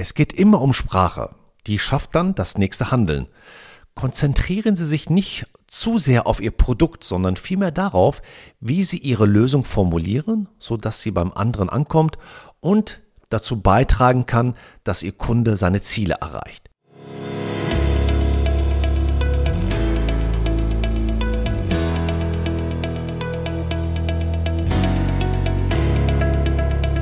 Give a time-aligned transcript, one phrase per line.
[0.00, 1.34] Es geht immer um Sprache.
[1.66, 3.26] Die schafft dann das nächste Handeln.
[3.96, 8.22] Konzentrieren Sie sich nicht zu sehr auf Ihr Produkt, sondern vielmehr darauf,
[8.60, 12.16] wie Sie Ihre Lösung formulieren, sodass sie beim anderen ankommt
[12.60, 16.67] und dazu beitragen kann, dass Ihr Kunde seine Ziele erreicht.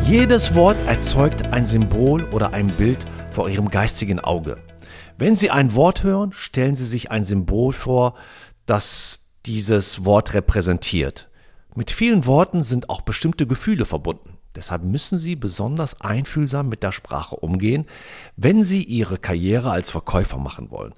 [0.09, 4.59] Jedes Wort erzeugt ein Symbol oder ein Bild vor Ihrem geistigen Auge.
[5.19, 8.15] Wenn Sie ein Wort hören, stellen Sie sich ein Symbol vor,
[8.67, 11.29] das dieses Wort repräsentiert.
[11.75, 14.39] Mit vielen Worten sind auch bestimmte Gefühle verbunden.
[14.55, 17.85] Deshalb müssen Sie besonders einfühlsam mit der Sprache umgehen,
[18.37, 20.95] wenn Sie Ihre Karriere als Verkäufer machen wollen.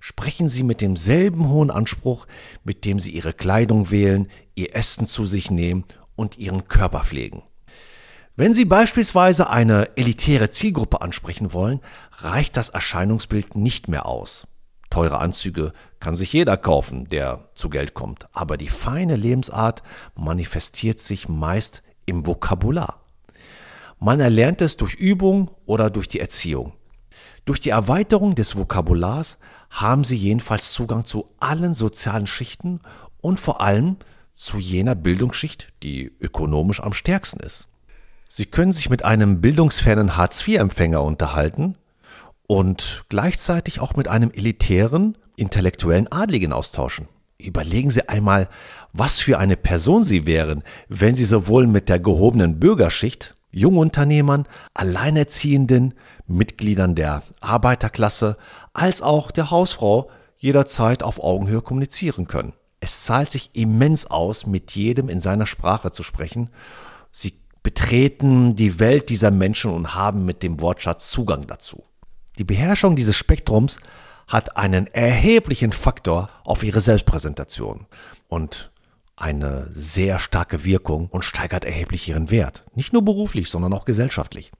[0.00, 2.26] Sprechen Sie mit demselben hohen Anspruch,
[2.62, 5.84] mit dem Sie Ihre Kleidung wählen, Ihr Essen zu sich nehmen
[6.14, 7.42] und Ihren Körper pflegen.
[8.40, 11.80] Wenn Sie beispielsweise eine elitäre Zielgruppe ansprechen wollen,
[12.20, 14.46] reicht das Erscheinungsbild nicht mehr aus.
[14.88, 19.82] Teure Anzüge kann sich jeder kaufen, der zu Geld kommt, aber die feine Lebensart
[20.14, 23.04] manifestiert sich meist im Vokabular.
[23.98, 26.72] Man erlernt es durch Übung oder durch die Erziehung.
[27.44, 29.36] Durch die Erweiterung des Vokabulars
[29.68, 32.80] haben Sie jedenfalls Zugang zu allen sozialen Schichten
[33.20, 33.98] und vor allem
[34.32, 37.69] zu jener Bildungsschicht, die ökonomisch am stärksten ist.
[38.32, 41.76] Sie können sich mit einem bildungsfernen Hartz-IV-Empfänger unterhalten
[42.46, 47.08] und gleichzeitig auch mit einem elitären, intellektuellen Adligen austauschen.
[47.38, 48.48] Überlegen Sie einmal,
[48.92, 55.94] was für eine Person Sie wären, wenn Sie sowohl mit der gehobenen Bürgerschicht, Jungunternehmern, Alleinerziehenden,
[56.28, 58.36] Mitgliedern der Arbeiterklasse
[58.72, 62.52] als auch der Hausfrau jederzeit auf Augenhöhe kommunizieren können.
[62.78, 66.50] Es zahlt sich immens aus, mit jedem in seiner Sprache zu sprechen.
[67.10, 67.40] Sie
[67.70, 71.84] betreten die Welt dieser Menschen und haben mit dem Wortschatz Zugang dazu.
[72.36, 73.78] Die Beherrschung dieses Spektrums
[74.26, 77.86] hat einen erheblichen Faktor auf ihre Selbstpräsentation
[78.26, 78.72] und
[79.14, 82.64] eine sehr starke Wirkung und steigert erheblich ihren Wert.
[82.74, 84.50] Nicht nur beruflich, sondern auch gesellschaftlich.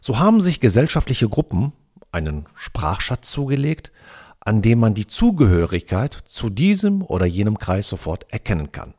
[0.00, 1.72] So haben sich gesellschaftliche Gruppen
[2.12, 3.90] einen Sprachschatz zugelegt,
[4.38, 8.94] an dem man die Zugehörigkeit zu diesem oder jenem Kreis sofort erkennen kann.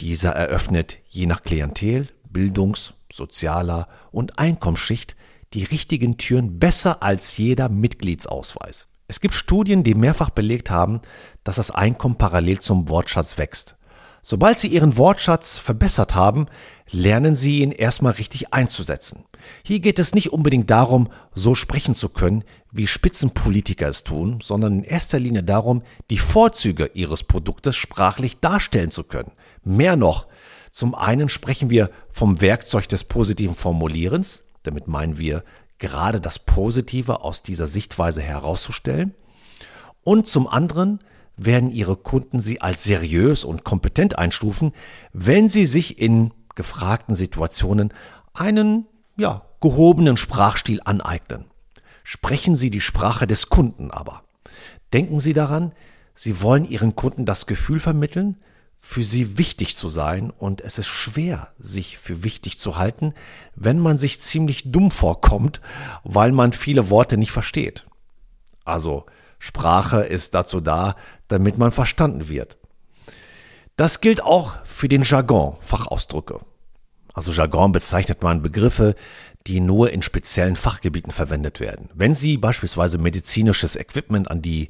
[0.00, 5.16] Dieser eröffnet je nach Klientel Bildungs-, sozialer und Einkommensschicht
[5.54, 8.88] die richtigen Türen besser als jeder Mitgliedsausweis.
[9.08, 11.00] Es gibt Studien, die mehrfach belegt haben,
[11.44, 13.76] dass das Einkommen parallel zum Wortschatz wächst.
[14.20, 16.46] Sobald Sie Ihren Wortschatz verbessert haben,
[16.90, 19.24] lernen Sie ihn erstmal richtig einzusetzen.
[19.62, 24.80] Hier geht es nicht unbedingt darum, so sprechen zu können, wie Spitzenpolitiker es tun, sondern
[24.80, 29.32] in erster Linie darum, die Vorzüge Ihres Produktes sprachlich darstellen zu können.
[29.62, 30.26] Mehr noch,
[30.76, 35.42] zum einen sprechen wir vom Werkzeug des positiven Formulierens, damit meinen wir
[35.78, 39.14] gerade das Positive aus dieser Sichtweise herauszustellen.
[40.02, 40.98] Und zum anderen
[41.34, 44.72] werden Ihre Kunden Sie als seriös und kompetent einstufen,
[45.14, 47.90] wenn Sie sich in gefragten Situationen
[48.34, 48.84] einen
[49.16, 51.46] ja, gehobenen Sprachstil aneignen.
[52.04, 54.24] Sprechen Sie die Sprache des Kunden aber.
[54.92, 55.72] Denken Sie daran,
[56.14, 58.36] Sie wollen Ihren Kunden das Gefühl vermitteln,
[58.88, 63.14] für sie wichtig zu sein und es ist schwer, sich für wichtig zu halten,
[63.56, 65.60] wenn man sich ziemlich dumm vorkommt,
[66.04, 67.84] weil man viele Worte nicht versteht.
[68.64, 69.04] Also
[69.40, 70.94] Sprache ist dazu da,
[71.26, 72.58] damit man verstanden wird.
[73.74, 76.38] Das gilt auch für den Jargon, Fachausdrücke.
[77.12, 78.94] Also Jargon bezeichnet man Begriffe,
[79.48, 81.90] die nur in speziellen Fachgebieten verwendet werden.
[81.92, 84.68] Wenn Sie beispielsweise medizinisches Equipment an die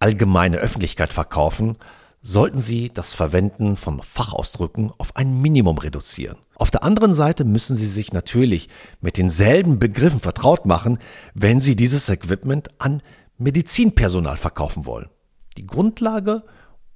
[0.00, 1.76] allgemeine Öffentlichkeit verkaufen,
[2.20, 6.38] sollten Sie das Verwenden von Fachausdrücken auf ein Minimum reduzieren.
[6.56, 8.68] Auf der anderen Seite müssen Sie sich natürlich
[9.00, 10.98] mit denselben Begriffen vertraut machen,
[11.34, 13.02] wenn Sie dieses Equipment an
[13.38, 15.08] Medizinpersonal verkaufen wollen.
[15.56, 16.42] Die Grundlage,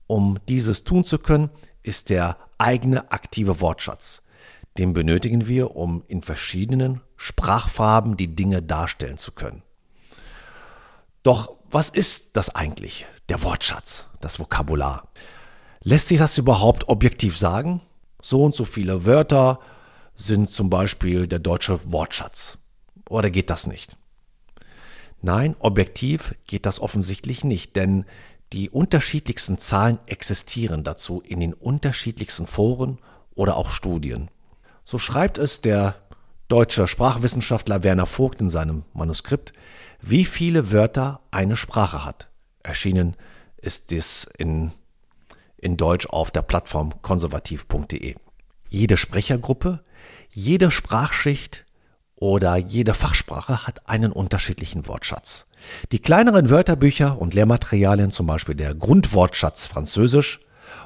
[0.06, 1.50] um dieses tun zu können,
[1.82, 4.22] ist der eigene aktive Wortschatz.
[4.78, 9.62] Den benötigen wir, um in verschiedenen Sprachfarben die Dinge darstellen zu können.
[11.22, 15.08] Doch was ist das eigentlich, der Wortschatz, das Vokabular?
[15.82, 17.80] Lässt sich das überhaupt objektiv sagen?
[18.20, 19.58] So und so viele Wörter
[20.14, 22.58] sind zum Beispiel der deutsche Wortschatz.
[23.08, 23.96] Oder geht das nicht?
[25.20, 28.04] Nein, objektiv geht das offensichtlich nicht, denn
[28.52, 32.98] die unterschiedlichsten Zahlen existieren dazu in den unterschiedlichsten Foren
[33.34, 34.30] oder auch Studien.
[34.84, 35.94] So schreibt es der
[36.48, 39.52] deutsche Sprachwissenschaftler Werner Vogt in seinem Manuskript,
[40.00, 42.28] wie viele Wörter eine Sprache hat.
[42.62, 43.16] Erschienen
[43.56, 44.72] ist dies in,
[45.56, 48.14] in Deutsch auf der Plattform konservativ.de.
[48.68, 49.84] Jede Sprechergruppe,
[50.30, 51.64] jede Sprachschicht
[52.16, 55.46] oder jede Fachsprache hat einen unterschiedlichen Wortschatz.
[55.90, 60.40] Die kleineren Wörterbücher und Lehrmaterialien, zum Beispiel der Grundwortschatz Französisch,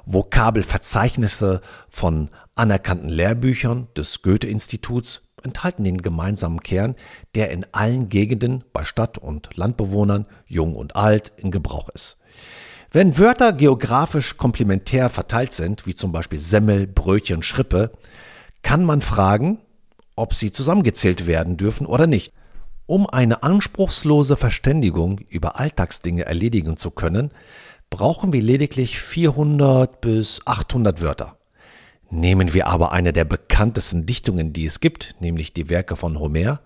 [0.07, 6.95] Vokabelverzeichnisse von anerkannten Lehrbüchern des Goethe-Instituts enthalten den gemeinsamen Kern,
[7.35, 12.19] der in allen Gegenden bei Stadt- und Landbewohnern, jung und alt, in Gebrauch ist.
[12.93, 17.93] Wenn Wörter geografisch komplementär verteilt sind, wie zum Beispiel Semmel, Brötchen, Schrippe,
[18.63, 19.59] kann man fragen,
[20.17, 22.33] ob sie zusammengezählt werden dürfen oder nicht.
[22.87, 27.33] Um eine anspruchslose Verständigung über Alltagsdinge erledigen zu können,
[27.91, 31.37] brauchen wir lediglich 400 bis 800 Wörter.
[32.11, 36.61] Nehmen wir aber eine der bekanntesten Dichtungen, die es gibt, nämlich die Werke von Homer,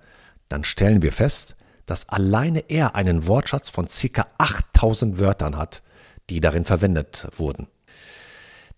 [0.48, 1.56] dann stellen wir fest,
[1.86, 4.26] dass alleine er einen Wortschatz von ca.
[4.38, 5.82] 8000 Wörtern hat,
[6.28, 7.68] die darin verwendet wurden.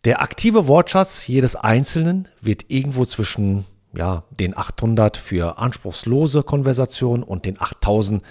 [0.04, 3.64] Der aktive Wortschatz jedes Einzelnen wird irgendwo zwischen
[3.94, 8.22] ja, den 800 für anspruchslose Konversation und den 8000,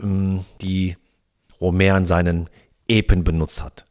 [0.00, 0.96] ähm, die
[1.60, 2.48] Homer in seinen
[2.88, 3.85] Epen benutzt hat.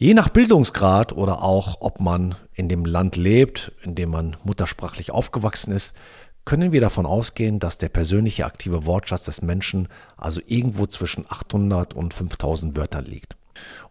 [0.00, 5.10] Je nach Bildungsgrad oder auch ob man in dem Land lebt, in dem man muttersprachlich
[5.10, 5.96] aufgewachsen ist,
[6.44, 11.94] können wir davon ausgehen, dass der persönliche aktive Wortschatz des Menschen also irgendwo zwischen 800
[11.94, 13.36] und 5000 Wörtern liegt.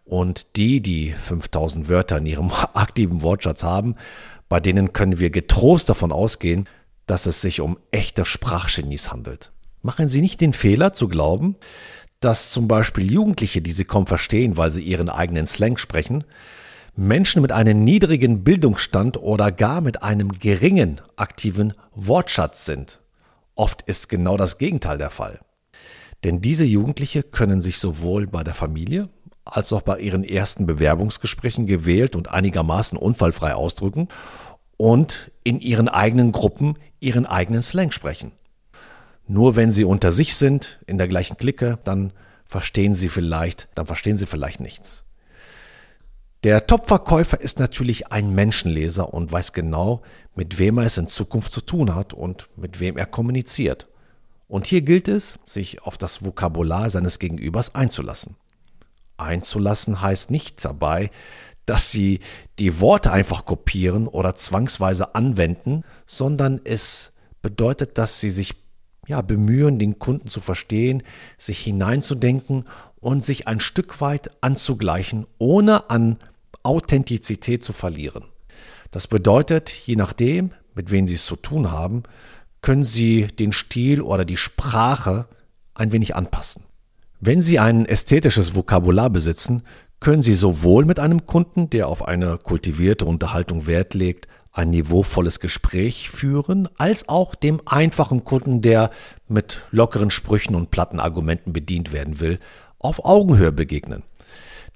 [0.06, 3.94] Und die, die 5000 Wörter in ihrem aktiven Wortschatz haben,
[4.48, 6.70] bei denen können wir getrost davon ausgehen,
[7.04, 9.52] dass es sich um echte Sprachgenies handelt.
[9.82, 11.56] Machen Sie nicht den Fehler zu glauben,
[12.20, 16.24] dass zum Beispiel Jugendliche, die sie kaum verstehen, weil sie ihren eigenen Slang sprechen,
[16.96, 23.00] Menschen mit einem niedrigen Bildungsstand oder gar mit einem geringen aktiven Wortschatz sind.
[23.54, 25.40] Oft ist genau das Gegenteil der Fall.
[26.24, 29.08] Denn diese Jugendliche können sich sowohl bei der Familie
[29.44, 34.08] als auch bei ihren ersten Bewerbungsgesprächen gewählt und einigermaßen unfallfrei ausdrücken
[34.76, 38.32] und in ihren eigenen Gruppen ihren eigenen Slang sprechen.
[39.28, 42.12] Nur wenn sie unter sich sind, in der gleichen Clique, dann
[42.46, 45.04] verstehen sie vielleicht, dann verstehen sie vielleicht nichts.
[46.44, 50.02] Der Top-Verkäufer ist natürlich ein Menschenleser und weiß genau,
[50.34, 53.86] mit wem er es in Zukunft zu tun hat und mit wem er kommuniziert.
[54.46, 58.36] Und hier gilt es, sich auf das Vokabular seines Gegenübers einzulassen.
[59.18, 61.10] Einzulassen heißt nicht dabei,
[61.66, 62.20] dass sie
[62.58, 68.54] die Worte einfach kopieren oder zwangsweise anwenden, sondern es bedeutet, dass sie sich
[69.08, 71.02] ja, bemühen, den Kunden zu verstehen,
[71.38, 72.66] sich hineinzudenken
[73.00, 76.18] und sich ein Stück weit anzugleichen, ohne an
[76.62, 78.24] Authentizität zu verlieren.
[78.90, 82.02] Das bedeutet, je nachdem, mit wem Sie es zu tun haben,
[82.60, 85.26] können Sie den Stil oder die Sprache
[85.74, 86.64] ein wenig anpassen.
[87.20, 89.62] Wenn Sie ein ästhetisches Vokabular besitzen,
[90.00, 94.28] können Sie sowohl mit einem Kunden, der auf eine kultivierte Unterhaltung Wert legt,
[94.58, 98.90] ein niveauvolles Gespräch führen, als auch dem einfachen Kunden, der
[99.28, 102.40] mit lockeren Sprüchen und platten Argumenten bedient werden will,
[102.80, 104.02] auf Augenhöhe begegnen.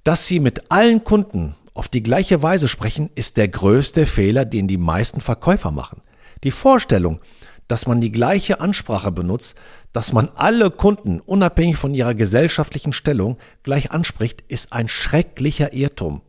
[0.05, 4.69] Dass Sie mit allen Kunden auf die gleiche Weise sprechen, ist der größte Fehler, den
[4.69, 6.01] die meisten Verkäufer machen.
[6.45, 7.21] Die Vorstellung,
[7.67, 9.57] dass man die gleiche Ansprache benutzt,
[9.93, 16.23] dass man alle Kunden unabhängig von ihrer gesellschaftlichen Stellung gleich anspricht, ist ein schrecklicher Irrtum.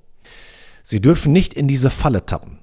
[0.82, 2.63] Sie dürfen nicht in diese Falle tappen.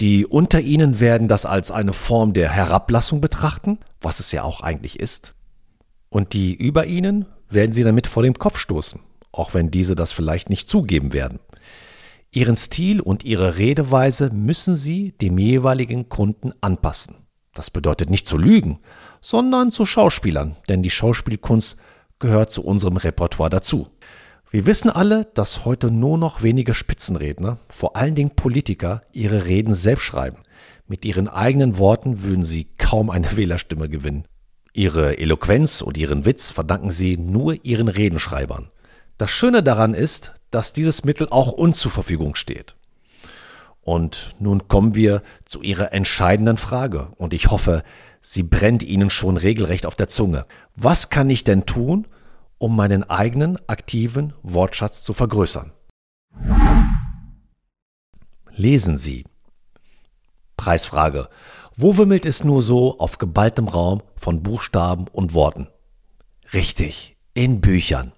[0.00, 4.60] Die unter ihnen werden das als eine Form der Herablassung betrachten, was es ja auch
[4.60, 5.34] eigentlich ist.
[6.08, 9.00] Und die über ihnen werden sie damit vor dem Kopf stoßen,
[9.32, 11.38] auch wenn diese das vielleicht nicht zugeben werden.
[12.32, 17.16] Ihren Stil und ihre Redeweise müssen sie dem jeweiligen Kunden anpassen.
[17.54, 18.80] Das bedeutet nicht zu lügen,
[19.20, 21.76] sondern zu Schauspielern, denn die Schauspielkunst
[22.18, 23.88] gehört zu unserem Repertoire dazu.
[24.54, 29.74] Wir wissen alle, dass heute nur noch wenige Spitzenredner, vor allen Dingen Politiker, ihre Reden
[29.74, 30.36] selbst schreiben.
[30.86, 34.26] Mit ihren eigenen Worten würden sie kaum eine Wählerstimme gewinnen.
[34.72, 38.70] Ihre Eloquenz und ihren Witz verdanken sie nur ihren Redenschreibern.
[39.18, 42.76] Das Schöne daran ist, dass dieses Mittel auch uns zur Verfügung steht.
[43.80, 47.82] Und nun kommen wir zu Ihrer entscheidenden Frage, und ich hoffe,
[48.20, 50.46] sie brennt Ihnen schon regelrecht auf der Zunge.
[50.76, 52.06] Was kann ich denn tun,
[52.58, 55.72] um meinen eigenen aktiven Wortschatz zu vergrößern.
[58.50, 59.24] Lesen Sie.
[60.56, 61.28] Preisfrage.
[61.76, 65.68] Wo wimmelt es nur so auf geballtem Raum von Buchstaben und Worten?
[66.52, 68.12] Richtig, in Büchern.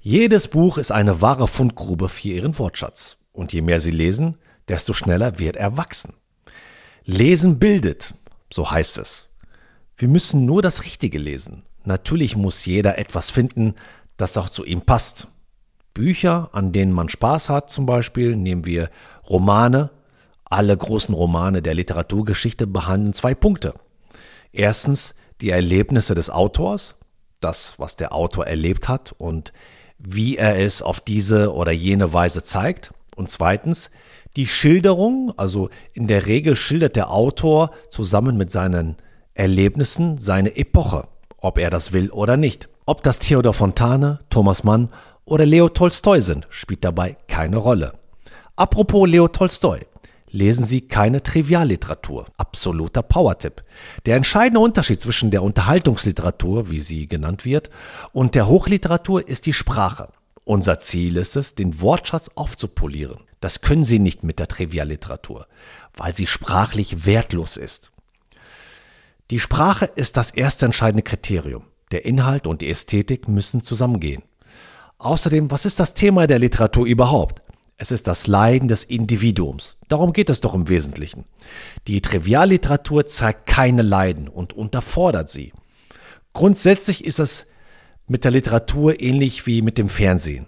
[0.00, 3.18] Jedes Buch ist eine wahre Fundgrube für Ihren Wortschatz.
[3.32, 4.36] Und je mehr Sie lesen,
[4.68, 6.14] desto schneller wird er wachsen.
[7.04, 8.14] Lesen bildet,
[8.52, 9.30] so heißt es.
[9.96, 11.64] Wir müssen nur das Richtige lesen.
[11.84, 13.74] Natürlich muss jeder etwas finden,
[14.16, 15.28] das auch zu ihm passt.
[15.94, 18.90] Bücher, an denen man Spaß hat, zum Beispiel, nehmen wir
[19.28, 19.90] Romane.
[20.44, 23.74] Alle großen Romane der Literaturgeschichte behandeln zwei Punkte.
[24.52, 26.94] Erstens die Erlebnisse des Autors,
[27.40, 29.52] das, was der Autor erlebt hat und
[29.98, 32.92] wie er es auf diese oder jene Weise zeigt.
[33.16, 33.90] Und zweitens
[34.36, 38.96] die Schilderung, also in der Regel schildert der Autor zusammen mit seinen
[39.34, 41.08] Erlebnissen seine Epoche,
[41.42, 42.68] ob er das will oder nicht.
[42.86, 44.88] Ob das Theodor Fontane, Thomas Mann
[45.24, 47.92] oder Leo Tolstoi sind, spielt dabei keine Rolle.
[48.56, 49.80] Apropos Leo Tolstoi.
[50.34, 52.24] Lesen Sie keine Trivialliteratur.
[52.38, 53.62] Absoluter Powertipp.
[54.06, 57.68] Der entscheidende Unterschied zwischen der Unterhaltungsliteratur, wie sie genannt wird,
[58.14, 60.08] und der Hochliteratur ist die Sprache.
[60.44, 63.18] Unser Ziel ist es, den Wortschatz aufzupolieren.
[63.40, 65.46] Das können Sie nicht mit der Trivialliteratur,
[65.94, 67.91] weil sie sprachlich wertlos ist.
[69.32, 71.62] Die Sprache ist das erste entscheidende Kriterium.
[71.90, 74.22] Der Inhalt und die Ästhetik müssen zusammengehen.
[74.98, 77.40] Außerdem, was ist das Thema der Literatur überhaupt?
[77.78, 79.78] Es ist das Leiden des Individuums.
[79.88, 81.24] Darum geht es doch im Wesentlichen.
[81.86, 85.54] Die Trivialliteratur zeigt keine Leiden und unterfordert sie.
[86.34, 87.46] Grundsätzlich ist es
[88.06, 90.44] mit der Literatur ähnlich wie mit dem Fernsehen.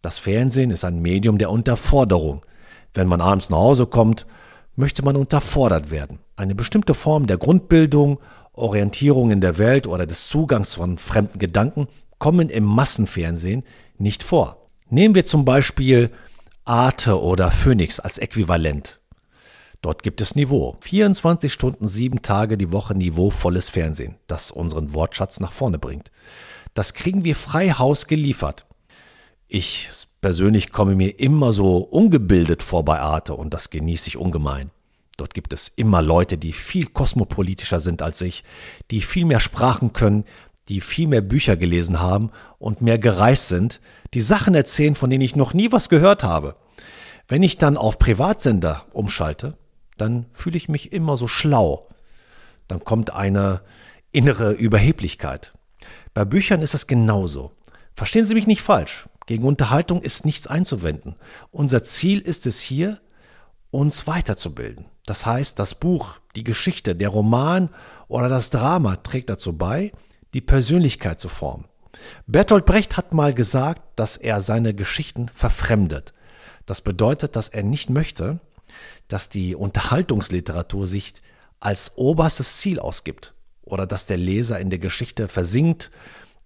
[0.00, 2.46] Das Fernsehen ist ein Medium der Unterforderung.
[2.94, 4.28] Wenn man abends nach Hause kommt,
[4.76, 6.20] möchte man unterfordert werden.
[6.38, 8.20] Eine bestimmte Form der Grundbildung,
[8.52, 11.88] Orientierung in der Welt oder des Zugangs von fremden Gedanken
[12.20, 13.64] kommen im Massenfernsehen
[13.98, 14.68] nicht vor.
[14.88, 16.12] Nehmen wir zum Beispiel
[16.64, 19.00] Arte oder Phoenix als Äquivalent.
[19.82, 20.76] Dort gibt es Niveau.
[20.80, 26.12] 24 Stunden, sieben Tage die Woche niveauvolles Fernsehen, das unseren Wortschatz nach vorne bringt.
[26.72, 28.64] Das kriegen wir frei Haus geliefert.
[29.48, 29.88] Ich
[30.20, 34.70] persönlich komme mir immer so ungebildet vor bei Arte und das genieße ich ungemein.
[35.18, 38.44] Dort gibt es immer Leute, die viel kosmopolitischer sind als ich,
[38.92, 40.24] die viel mehr Sprachen können,
[40.68, 43.80] die viel mehr Bücher gelesen haben und mehr gereist sind,
[44.14, 46.54] die Sachen erzählen, von denen ich noch nie was gehört habe.
[47.26, 49.58] Wenn ich dann auf Privatsender umschalte,
[49.96, 51.88] dann fühle ich mich immer so schlau.
[52.68, 53.62] Dann kommt eine
[54.12, 55.52] innere Überheblichkeit.
[56.14, 57.52] Bei Büchern ist es genauso.
[57.96, 59.08] Verstehen Sie mich nicht falsch.
[59.26, 61.16] Gegen Unterhaltung ist nichts einzuwenden.
[61.50, 63.00] Unser Ziel ist es hier,
[63.70, 64.86] uns weiterzubilden.
[65.08, 67.70] Das heißt, das Buch, die Geschichte, der Roman
[68.08, 69.90] oder das Drama trägt dazu bei,
[70.34, 71.64] die Persönlichkeit zu formen.
[72.26, 76.12] Bertolt Brecht hat mal gesagt, dass er seine Geschichten verfremdet.
[76.66, 78.40] Das bedeutet, dass er nicht möchte,
[79.08, 81.14] dass die Unterhaltungsliteratur sich
[81.58, 85.90] als oberstes Ziel ausgibt oder dass der Leser in der Geschichte versinkt,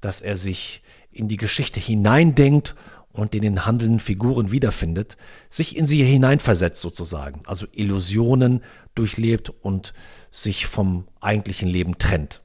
[0.01, 2.77] dass er sich in die Geschichte hineindenkt
[3.13, 5.17] und in den handelnden Figuren wiederfindet,
[5.51, 8.63] sich in sie hineinversetzt sozusagen, also Illusionen
[8.95, 9.93] durchlebt und
[10.31, 12.43] sich vom eigentlichen Leben trennt.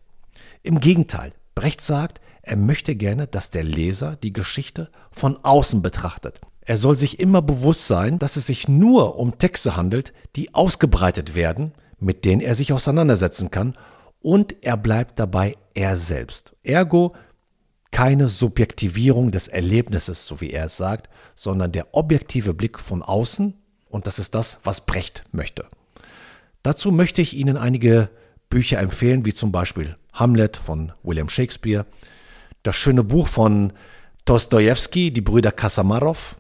[0.64, 6.40] Im Gegenteil, Brecht sagt, er möchte gerne, dass der Leser die Geschichte von außen betrachtet.
[6.62, 11.36] Er soll sich immer bewusst sein, dass es sich nur um Texte handelt, die ausgebreitet
[11.36, 13.78] werden, mit denen er sich auseinandersetzen kann,
[14.22, 16.54] und er bleibt dabei er selbst.
[16.64, 17.16] Ergo
[17.92, 23.56] keine Subjektivierung des Erlebnisses, so wie er es sagt, sondern der objektive Blick von außen,
[23.90, 25.66] und das ist das, was Brecht möchte.
[26.64, 28.10] Dazu möchte ich Ihnen einige
[28.50, 31.86] Bücher empfehlen, wie zum Beispiel Hamlet von William Shakespeare,
[32.64, 33.74] das schöne Buch von
[34.26, 36.36] Dostoevsky, die Brüder Kasamarow,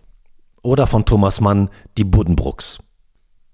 [0.62, 2.80] oder von Thomas Mann, die Buddenbrooks.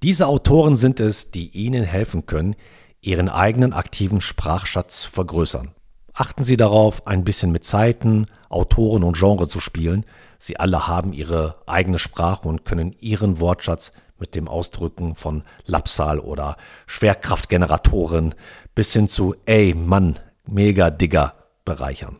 [0.01, 2.55] Diese Autoren sind es, die Ihnen helfen können,
[3.01, 5.75] Ihren eigenen aktiven Sprachschatz zu vergrößern.
[6.13, 10.05] Achten Sie darauf, ein bisschen mit Zeiten, Autoren und Genre zu spielen.
[10.37, 16.19] Sie alle haben ihre eigene Sprache und können Ihren Wortschatz mit dem Ausdrücken von Lapsal
[16.19, 18.35] oder Schwerkraftgeneratoren
[18.75, 21.33] bis hin zu Ey, Mann, Mega Digger
[21.65, 22.19] bereichern.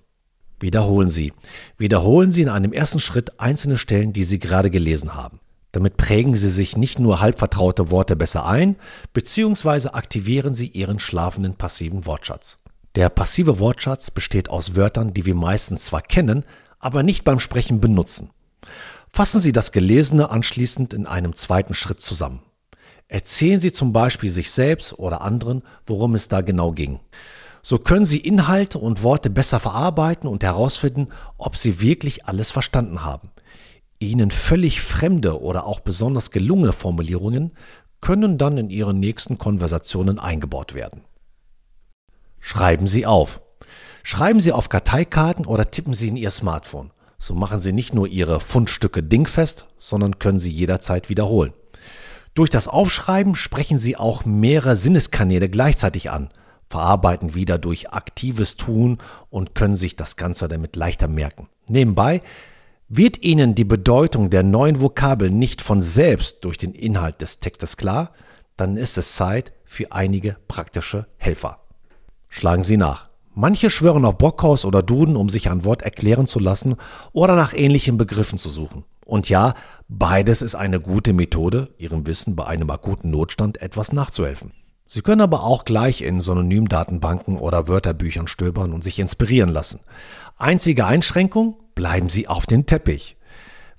[0.59, 1.33] Wiederholen Sie.
[1.77, 5.39] Wiederholen Sie in einem ersten Schritt einzelne Stellen, die Sie gerade gelesen haben.
[5.71, 8.75] Damit prägen Sie sich nicht nur halb vertraute Worte besser ein,
[9.12, 12.57] beziehungsweise aktivieren Sie Ihren schlafenden passiven Wortschatz.
[12.95, 16.45] Der passive Wortschatz besteht aus Wörtern, die wir meistens zwar kennen,
[16.79, 18.29] aber nicht beim Sprechen benutzen.
[19.09, 22.41] Fassen Sie das Gelesene anschließend in einem zweiten Schritt zusammen.
[23.07, 27.00] Erzählen Sie zum Beispiel sich selbst oder anderen, worum es da genau ging.
[27.62, 31.07] So können Sie Inhalte und Worte besser verarbeiten und herausfinden,
[31.38, 33.29] ob Sie wirklich alles verstanden haben.
[34.00, 37.51] Ihnen völlig fremde oder auch besonders gelungene Formulierungen
[38.01, 41.03] können dann in Ihren nächsten Konversationen eingebaut werden.
[42.45, 43.39] Schreiben Sie auf.
[44.03, 46.91] Schreiben Sie auf Karteikarten oder tippen Sie in Ihr Smartphone.
[47.17, 51.53] So machen Sie nicht nur Ihre Fundstücke dingfest, sondern können sie jederzeit wiederholen.
[52.35, 56.29] Durch das Aufschreiben sprechen Sie auch mehrere Sinneskanäle gleichzeitig an–
[56.73, 58.97] verarbeiten wieder durch aktives Tun
[59.29, 61.47] und können sich das Ganze damit leichter merken.
[61.69, 62.23] Nebenbei
[62.89, 67.77] wird Ihnen die Bedeutung der neuen Vokabeln nicht von selbst durch den Inhalt des Textes
[67.77, 68.12] klar,
[68.57, 71.62] dann ist es Zeit für einige praktische Helfer.
[72.35, 73.09] Schlagen Sie nach.
[73.35, 76.77] Manche schwören auf Bockhaus oder Duden, um sich ein Wort erklären zu lassen
[77.11, 78.85] oder nach ähnlichen Begriffen zu suchen.
[79.05, 79.53] Und ja,
[79.87, 84.51] beides ist eine gute Methode, Ihrem Wissen bei einem akuten Notstand etwas nachzuhelfen.
[84.87, 89.81] Sie können aber auch gleich in Synonymdatenbanken oder Wörterbüchern stöbern und sich inspirieren lassen.
[90.35, 93.15] Einzige Einschränkung, bleiben Sie auf den Teppich.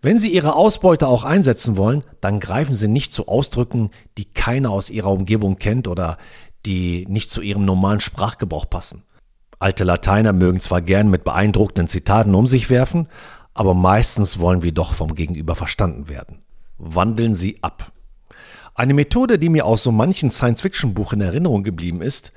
[0.01, 4.71] Wenn Sie Ihre Ausbeute auch einsetzen wollen, dann greifen Sie nicht zu Ausdrücken, die keiner
[4.71, 6.19] aus Ihrer Umgebung kennt oder
[6.67, 9.05] die nicht zu Ihrem normalen Sprachgebrauch passen.
[9.59, 13.09] Alte Lateiner mögen zwar gern mit beeindruckenden Zitaten um sich werfen,
[13.55, 16.43] aber meistens wollen wir doch vom Gegenüber verstanden werden.
[16.77, 17.93] Wandeln Sie ab.
[18.75, 22.33] Eine Methode, die mir aus so manchen Science-Fiction-Buch in Erinnerung geblieben ist,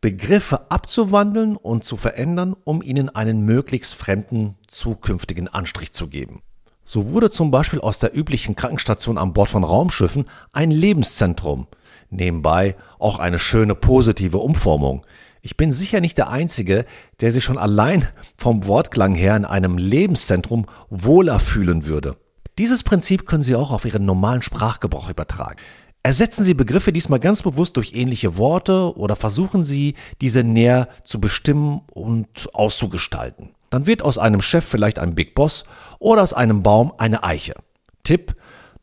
[0.00, 6.42] Begriffe abzuwandeln und zu verändern, um ihnen einen möglichst fremden zukünftigen Anstrich zu geben.
[6.84, 11.66] So wurde zum Beispiel aus der üblichen Krankenstation an Bord von Raumschiffen ein Lebenszentrum,
[12.10, 15.04] nebenbei auch eine schöne positive Umformung,
[15.42, 16.84] ich bin sicher nicht der Einzige,
[17.20, 22.16] der sich schon allein vom Wortklang her in einem Lebenszentrum wohler fühlen würde.
[22.58, 25.58] Dieses Prinzip können Sie auch auf Ihren normalen Sprachgebrauch übertragen.
[26.02, 31.20] Ersetzen Sie Begriffe diesmal ganz bewusst durch ähnliche Worte oder versuchen Sie, diese näher zu
[31.20, 33.50] bestimmen und auszugestalten.
[33.70, 35.64] Dann wird aus einem Chef vielleicht ein Big Boss
[35.98, 37.54] oder aus einem Baum eine Eiche.
[38.02, 38.34] Tipp,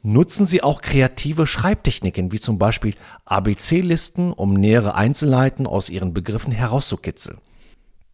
[0.08, 2.96] nutzen Sie auch kreative Schreibtechniken, wie zum Beispiel
[3.26, 7.40] ABC-Listen, um nähere Einzelheiten aus Ihren Begriffen herauszukitzeln.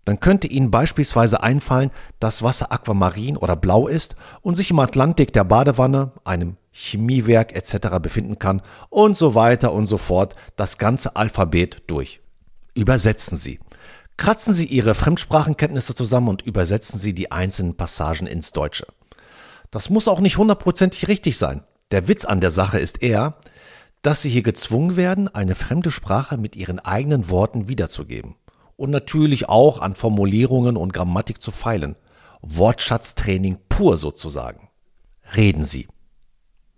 [0.03, 5.31] Dann könnte Ihnen beispielsweise einfallen, dass Wasser aquamarin oder blau ist und sich im Atlantik
[5.33, 7.99] der Badewanne, einem Chemiewerk etc.
[8.01, 12.21] befinden kann und so weiter und so fort das ganze Alphabet durch.
[12.73, 13.59] Übersetzen Sie.
[14.17, 18.87] Kratzen Sie Ihre Fremdsprachenkenntnisse zusammen und übersetzen Sie die einzelnen Passagen ins Deutsche.
[19.69, 21.63] Das muss auch nicht hundertprozentig richtig sein.
[21.93, 23.35] Der Witz an der Sache ist eher,
[24.01, 28.33] dass sie hier gezwungen werden, eine fremde Sprache mit ihren eigenen Worten wiederzugeben.
[28.75, 31.95] Und natürlich auch an Formulierungen und Grammatik zu feilen.
[32.41, 34.69] Wortschatztraining pur sozusagen.
[35.35, 35.87] Reden Sie.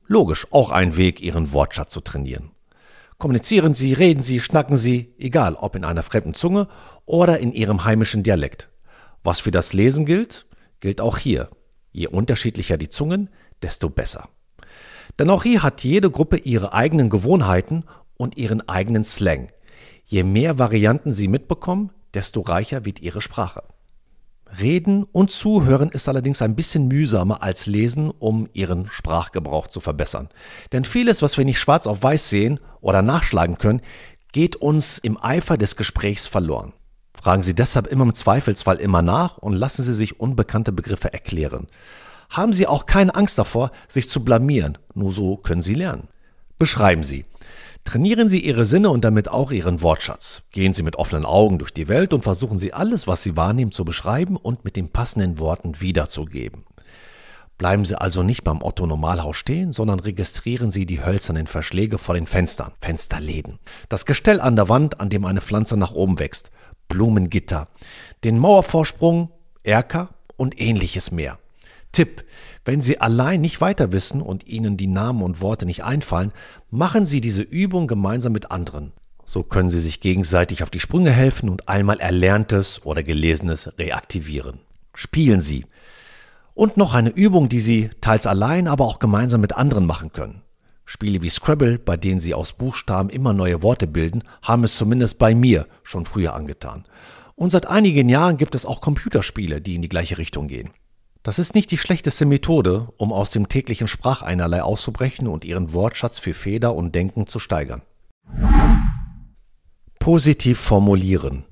[0.06, 2.52] Logisch, auch ein Weg, Ihren Wortschatz zu trainieren.
[3.18, 6.68] Kommunizieren Sie, reden Sie, schnacken Sie, egal ob in einer fremden Zunge
[7.06, 8.68] oder in Ihrem heimischen Dialekt.
[9.24, 10.46] Was für das Lesen gilt,
[10.82, 11.50] gilt auch hier.
[11.94, 13.30] Je unterschiedlicher die Zungen,
[13.62, 14.28] desto besser.
[15.20, 17.84] Denn auch hier hat jede Gruppe ihre eigenen Gewohnheiten
[18.18, 19.48] und ihren eigenen Slang.
[20.06, 23.64] Je mehr Varianten sie mitbekommen, desto reicher wird ihre Sprache.
[24.60, 30.30] Reden und Zuhören ist allerdings ein bisschen mühsamer als Lesen, um ihren Sprachgebrauch zu verbessern.
[30.72, 33.82] Denn vieles, was wir nicht schwarz auf weiß sehen oder nachschlagen können,
[34.32, 36.74] geht uns im Eifer des Gesprächs verloren.
[37.14, 41.68] Fragen Sie deshalb immer im Zweifelsfall immer nach und lassen Sie sich unbekannte Begriffe erklären
[42.30, 44.78] haben Sie auch keine Angst davor, sich zu blamieren.
[44.94, 46.08] Nur so können Sie lernen.
[46.58, 47.26] Beschreiben Sie.
[47.84, 50.42] Trainieren Sie Ihre Sinne und damit auch Ihren Wortschatz.
[50.52, 53.72] Gehen Sie mit offenen Augen durch die Welt und versuchen Sie alles, was Sie wahrnehmen,
[53.72, 56.66] zu beschreiben und mit den passenden Worten wiederzugeben.
[57.58, 62.16] Bleiben Sie also nicht beim Otto Normalhaus stehen, sondern registrieren Sie die hölzernen Verschläge vor
[62.16, 66.52] den Fenstern, Fensterläden, das Gestell an der Wand, an dem eine Pflanze nach oben wächst,
[66.90, 67.70] Blumengitter,
[68.26, 69.32] den Mauervorsprung,
[69.64, 71.38] Erker und ähnliches mehr.
[71.96, 72.26] Tipp.
[72.66, 76.32] Wenn Sie allein nicht weiter wissen und Ihnen die Namen und Worte nicht einfallen,
[76.70, 78.92] machen Sie diese Übung gemeinsam mit anderen.
[79.24, 84.60] So können Sie sich gegenseitig auf die Sprünge helfen und einmal Erlerntes oder Gelesenes reaktivieren.
[84.94, 85.66] Spielen Sie.
[86.54, 90.42] Und noch eine Übung, die Sie teils allein, aber auch gemeinsam mit anderen machen können.
[90.86, 95.18] Spiele wie Scrabble, bei denen Sie aus Buchstaben immer neue Worte bilden, haben es zumindest
[95.18, 96.86] bei mir schon früher angetan.
[97.36, 100.70] Und seit einigen Jahren gibt es auch Computerspiele, die in die gleiche Richtung gehen.
[101.26, 106.20] Das ist nicht die schlechteste Methode, um aus dem täglichen Spracheinerlei auszubrechen und ihren Wortschatz
[106.20, 107.82] für Feder und Denken zu steigern.
[109.98, 111.44] Positiv formulieren.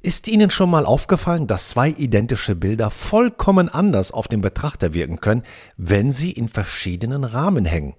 [0.00, 5.20] Ist Ihnen schon mal aufgefallen, dass zwei identische Bilder vollkommen anders auf den Betrachter wirken
[5.20, 5.42] können,
[5.76, 7.96] wenn sie in verschiedenen Rahmen hängen?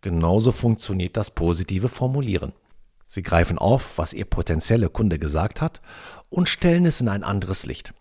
[0.00, 2.52] Genauso funktioniert das positive Formulieren.
[3.08, 5.80] Sie greifen auf, was Ihr potenzieller Kunde gesagt hat
[6.28, 7.92] und stellen es in ein anderes Licht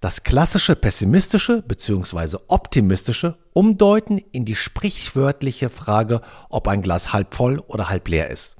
[0.00, 2.38] das klassische pessimistische bzw.
[2.48, 8.56] optimistische umdeuten in die sprichwörtliche Frage, ob ein Glas halb voll oder halb leer ist.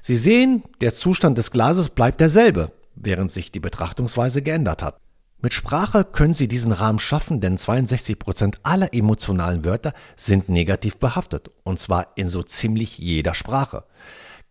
[0.00, 4.98] Sie sehen, der Zustand des Glases bleibt derselbe, während sich die Betrachtungsweise geändert hat.
[5.40, 10.96] Mit Sprache können Sie diesen Rahmen schaffen, denn 62 Prozent aller emotionalen Wörter sind negativ
[10.96, 13.84] behaftet, und zwar in so ziemlich jeder Sprache.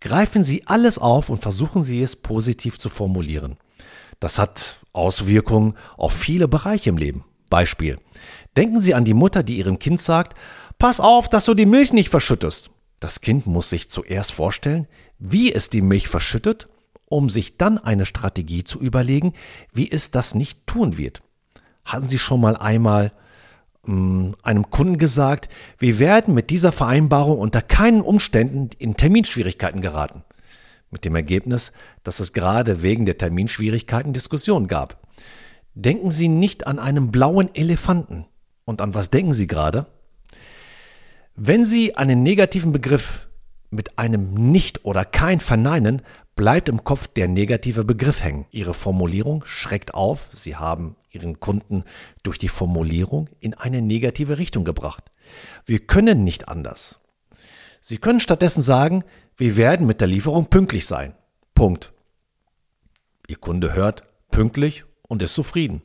[0.03, 3.57] Greifen Sie alles auf und versuchen Sie es positiv zu formulieren.
[4.19, 7.25] Das hat Auswirkungen auf viele Bereiche im Leben.
[7.49, 7.97] Beispiel.
[8.55, 10.37] Denken Sie an die Mutter, die ihrem Kind sagt,
[10.77, 12.69] pass auf, dass du die Milch nicht verschüttest.
[12.99, 14.87] Das Kind muss sich zuerst vorstellen,
[15.19, 16.67] wie es die Milch verschüttet
[17.13, 19.33] um sich dann eine Strategie zu überlegen,
[19.71, 21.21] wie es das nicht tun wird.
[21.85, 23.11] Hatten Sie schon mal einmal
[23.85, 30.23] einem Kunden gesagt, wir werden mit dieser Vereinbarung unter keinen Umständen in Terminschwierigkeiten geraten?
[30.89, 35.05] Mit dem Ergebnis, dass es gerade wegen der Terminschwierigkeiten Diskussionen gab.
[35.73, 38.25] Denken Sie nicht an einen blauen Elefanten.
[38.63, 39.87] Und an was denken Sie gerade?
[41.35, 43.27] Wenn Sie einen negativen Begriff
[43.69, 46.03] mit einem Nicht oder kein verneinen,
[46.35, 48.45] bleibt im Kopf der negative Begriff hängen.
[48.51, 50.29] Ihre Formulierung schreckt auf.
[50.33, 51.83] Sie haben Ihren Kunden
[52.23, 55.11] durch die Formulierung in eine negative Richtung gebracht.
[55.65, 56.99] Wir können nicht anders.
[57.81, 59.03] Sie können stattdessen sagen,
[59.37, 61.15] wir werden mit der Lieferung pünktlich sein.
[61.53, 61.93] Punkt.
[63.27, 65.83] Ihr Kunde hört pünktlich und ist zufrieden.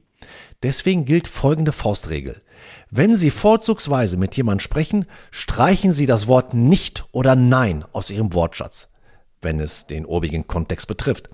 [0.63, 2.41] Deswegen gilt folgende Faustregel.
[2.91, 8.33] Wenn Sie vorzugsweise mit jemandem sprechen, streichen Sie das Wort nicht oder nein aus Ihrem
[8.33, 8.89] Wortschatz,
[9.43, 11.29] wenn es den obigen Kontext betrifft.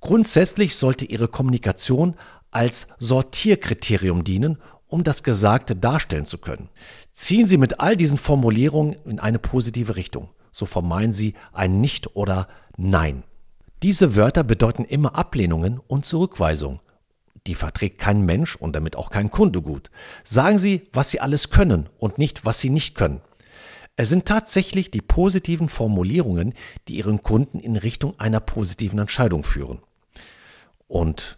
[0.00, 2.16] Grundsätzlich sollte Ihre Kommunikation
[2.52, 6.68] als Sortierkriterium dienen, um das Gesagte darstellen zu können.
[7.12, 10.28] Ziehen Sie mit all diesen Formulierungen in eine positive Richtung.
[10.52, 13.24] So vermeiden Sie ein Nicht oder Nein.
[13.82, 16.80] Diese Wörter bedeuten immer Ablehnungen und Zurückweisung
[17.46, 19.90] die verträgt kein Mensch und damit auch kein Kunde gut.
[20.24, 23.20] Sagen Sie, was Sie alles können und nicht, was Sie nicht können.
[23.96, 26.54] Es sind tatsächlich die positiven Formulierungen,
[26.88, 29.80] die Ihren Kunden in Richtung einer positiven Entscheidung führen.
[30.86, 31.36] Und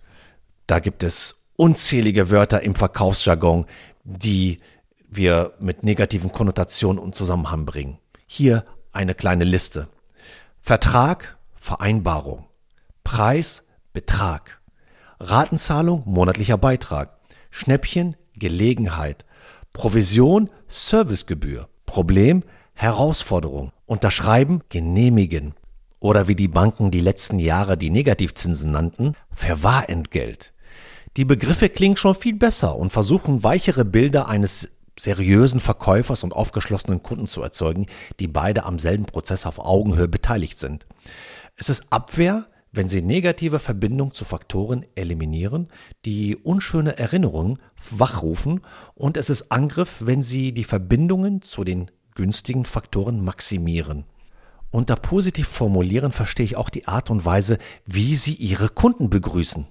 [0.66, 3.66] da gibt es unzählige Wörter im Verkaufsjargon,
[4.04, 4.58] die
[5.08, 7.98] wir mit negativen Konnotationen und Zusammenhang bringen.
[8.26, 9.88] Hier eine kleine Liste.
[10.60, 12.46] Vertrag, Vereinbarung.
[13.04, 14.60] Preis, Betrag.
[15.20, 17.18] Ratenzahlung, monatlicher Beitrag.
[17.50, 19.24] Schnäppchen, Gelegenheit.
[19.72, 21.68] Provision, Servicegebühr.
[21.86, 23.72] Problem, Herausforderung.
[23.86, 25.54] Unterschreiben, genehmigen.
[26.00, 30.53] Oder wie die Banken die letzten Jahre die Negativzinsen nannten, Verwahrentgelt.
[31.16, 37.04] Die Begriffe klingen schon viel besser und versuchen weichere Bilder eines seriösen Verkäufers und aufgeschlossenen
[37.04, 37.86] Kunden zu erzeugen,
[38.18, 40.86] die beide am selben Prozess auf Augenhöhe beteiligt sind.
[41.56, 45.68] Es ist Abwehr, wenn Sie negative Verbindungen zu Faktoren eliminieren,
[46.04, 48.62] die unschöne Erinnerungen wachrufen
[48.94, 54.04] und es ist Angriff, wenn Sie die Verbindungen zu den günstigen Faktoren maximieren.
[54.72, 59.68] Unter positiv formulieren verstehe ich auch die Art und Weise, wie Sie Ihre Kunden begrüßen.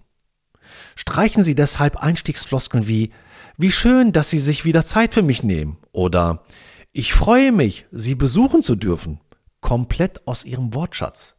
[0.96, 3.12] Streichen Sie deshalb Einstiegsfloskeln wie
[3.58, 6.44] Wie schön, dass Sie sich wieder Zeit für mich nehmen oder
[6.92, 9.20] Ich freue mich, Sie besuchen zu dürfen
[9.64, 11.36] komplett aus Ihrem Wortschatz.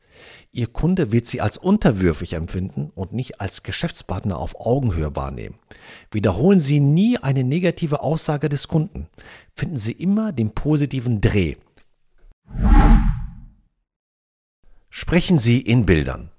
[0.51, 5.57] Ihr Kunde wird Sie als unterwürfig empfinden und nicht als Geschäftspartner auf Augenhöhe wahrnehmen.
[6.11, 9.09] Wiederholen Sie nie eine negative Aussage des Kunden.
[9.55, 11.57] Finden Sie immer den positiven Dreh.
[14.91, 16.31] Sprechen Sie in Bildern.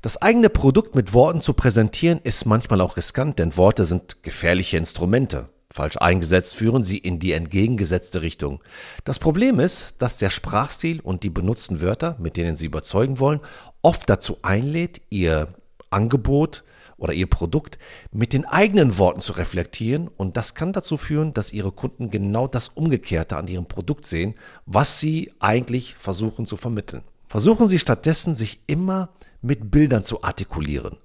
[0.00, 4.76] Das eigene Produkt mit Worten zu präsentieren ist manchmal auch riskant, denn Worte sind gefährliche
[4.76, 5.48] Instrumente.
[5.72, 8.62] Falsch eingesetzt führen sie in die entgegengesetzte Richtung.
[9.04, 13.40] Das Problem ist, dass der Sprachstil und die benutzten Wörter, mit denen sie überzeugen wollen,
[13.82, 15.48] oft dazu einlädt, ihr
[15.90, 16.62] Angebot
[16.96, 17.78] oder ihr Produkt
[18.12, 22.46] mit den eigenen Worten zu reflektieren und das kann dazu führen, dass ihre Kunden genau
[22.46, 24.34] das Umgekehrte an ihrem Produkt sehen,
[24.64, 27.02] was sie eigentlich versuchen zu vermitteln.
[27.28, 30.96] Versuchen Sie stattdessen, sich immer mit Bildern zu artikulieren.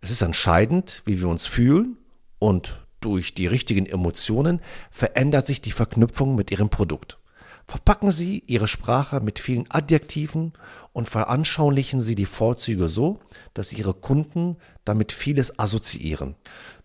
[0.00, 1.96] Es ist entscheidend, wie wir uns fühlen
[2.38, 7.18] und durch die richtigen Emotionen verändert sich die Verknüpfung mit Ihrem Produkt.
[7.66, 10.54] Verpacken Sie Ihre Sprache mit vielen Adjektiven
[10.92, 13.20] und veranschaulichen Sie die Vorzüge so,
[13.54, 16.34] dass Ihre Kunden damit vieles assoziieren.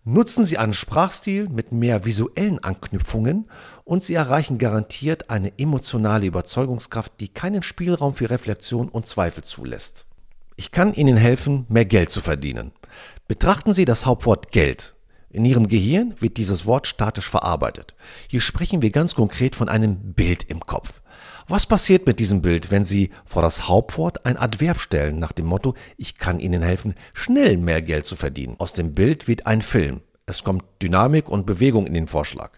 [0.04, 3.48] Nutzen Sie einen Sprachstil mit mehr visuellen Anknüpfungen
[3.82, 10.05] und Sie erreichen garantiert eine emotionale Überzeugungskraft, die keinen Spielraum für Reflexion und Zweifel zulässt.
[10.58, 12.72] Ich kann Ihnen helfen, mehr Geld zu verdienen.
[13.28, 14.94] Betrachten Sie das Hauptwort Geld.
[15.28, 17.94] In Ihrem Gehirn wird dieses Wort statisch verarbeitet.
[18.26, 21.02] Hier sprechen wir ganz konkret von einem Bild im Kopf.
[21.46, 25.44] Was passiert mit diesem Bild, wenn Sie vor das Hauptwort ein Adverb stellen nach dem
[25.44, 28.56] Motto, ich kann Ihnen helfen, schnell mehr Geld zu verdienen?
[28.58, 30.00] Aus dem Bild wird ein Film.
[30.24, 32.52] Es kommt Dynamik und Bewegung in den Vorschlag.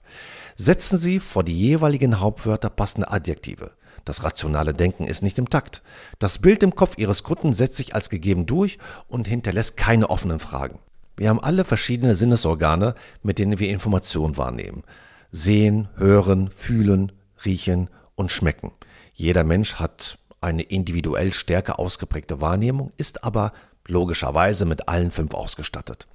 [0.57, 3.73] Setzen Sie vor die jeweiligen Hauptwörter passende Adjektive.
[4.09, 5.83] Das rationale Denken ist nicht im Takt.
[6.19, 10.41] Das Bild im Kopf Ihres Kunden setzt sich als gegeben durch und hinterlässt keine offenen
[10.41, 10.79] Fragen.
[11.19, 14.83] Wir haben alle verschiedene Sinnesorgane, mit denen wir Informationen wahrnehmen.
[15.31, 17.13] Sehen, hören, fühlen,
[17.45, 18.73] riechen und schmecken.
[19.13, 23.53] Jeder Mensch hat eine individuell stärker ausgeprägte Wahrnehmung, ist aber
[23.87, 26.07] logischerweise mit allen fünf ausgestattet.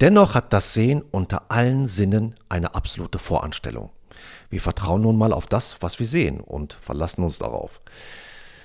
[0.00, 3.90] Dennoch hat das Sehen unter allen Sinnen eine absolute Voranstellung.
[4.50, 7.80] Wir vertrauen nun mal auf das, was wir sehen und verlassen uns darauf.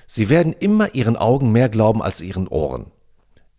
[0.07, 2.91] Sie werden immer Ihren Augen mehr glauben als Ihren Ohren.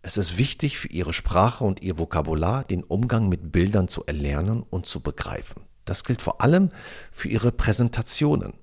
[0.01, 4.63] Es ist wichtig für Ihre Sprache und Ihr Vokabular, den Umgang mit Bildern zu erlernen
[4.69, 5.63] und zu begreifen.
[5.85, 6.69] Das gilt vor allem
[7.11, 8.53] für Ihre Präsentationen.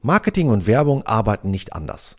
[0.00, 2.16] Marketing und Werbung arbeiten nicht anders.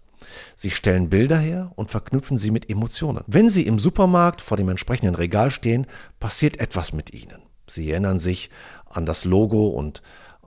[0.55, 3.23] Sie stellen Bilder her und verknüpfen sie mit Emotionen.
[3.25, 5.87] Wenn Sie im Supermarkt vor dem entsprechenden Regal stehen,
[6.19, 7.41] passiert etwas mit Ihnen.
[7.67, 8.49] Sie erinnern sich
[8.85, 10.01] an das Logo und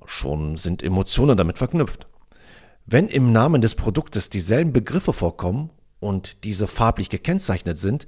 [0.07, 2.07] schon sind Emotionen damit verknüpft.
[2.87, 8.07] Wenn im Namen des Produktes dieselben Begriffe vorkommen und diese farblich gekennzeichnet sind,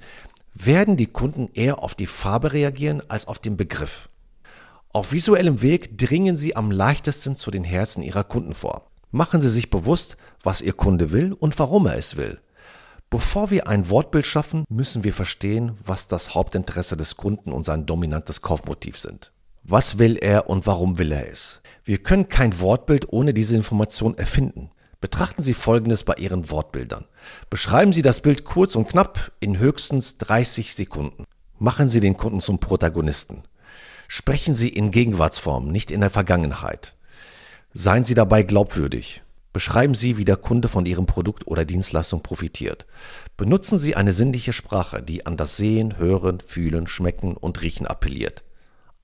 [0.53, 4.09] werden die Kunden eher auf die Farbe reagieren als auf den Begriff.
[4.91, 8.89] Auf visuellem Weg dringen sie am leichtesten zu den Herzen ihrer Kunden vor.
[9.11, 12.39] Machen Sie sich bewusst, was Ihr Kunde will und warum er es will.
[13.09, 17.85] Bevor wir ein Wortbild schaffen, müssen wir verstehen, was das Hauptinteresse des Kunden und sein
[17.85, 19.31] dominantes Kaufmotiv sind.
[19.67, 21.63] Was will er und warum will er es?
[21.83, 24.69] Wir können kein Wortbild ohne diese Information erfinden.
[25.01, 27.05] Betrachten Sie Folgendes bei Ihren Wortbildern.
[27.49, 31.23] Beschreiben Sie das Bild kurz und knapp in höchstens 30 Sekunden.
[31.57, 33.41] Machen Sie den Kunden zum Protagonisten.
[34.07, 36.93] Sprechen Sie in Gegenwartsform, nicht in der Vergangenheit.
[37.73, 39.23] Seien Sie dabei glaubwürdig.
[39.51, 42.85] Beschreiben Sie, wie der Kunde von Ihrem Produkt oder Dienstleistung profitiert.
[43.35, 48.44] Benutzen Sie eine sinnliche Sprache, die an das Sehen, Hören, Fühlen, Schmecken und Riechen appelliert.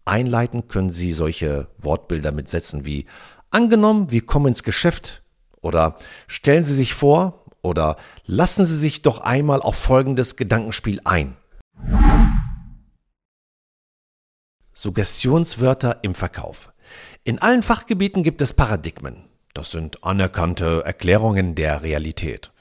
[0.06, 3.06] Einleiten können Sie solche Wortbilder mit Sätzen wie
[3.50, 5.22] Angenommen, wir kommen ins Geschäft
[5.62, 11.36] oder Stellen Sie sich vor oder Lassen Sie sich doch einmal auf folgendes Gedankenspiel ein.
[14.74, 16.72] Suggestionswörter im Verkauf.
[17.24, 19.26] In allen Fachgebieten gibt es Paradigmen.
[19.54, 22.52] Das sind anerkannte Erklärungen der Realität.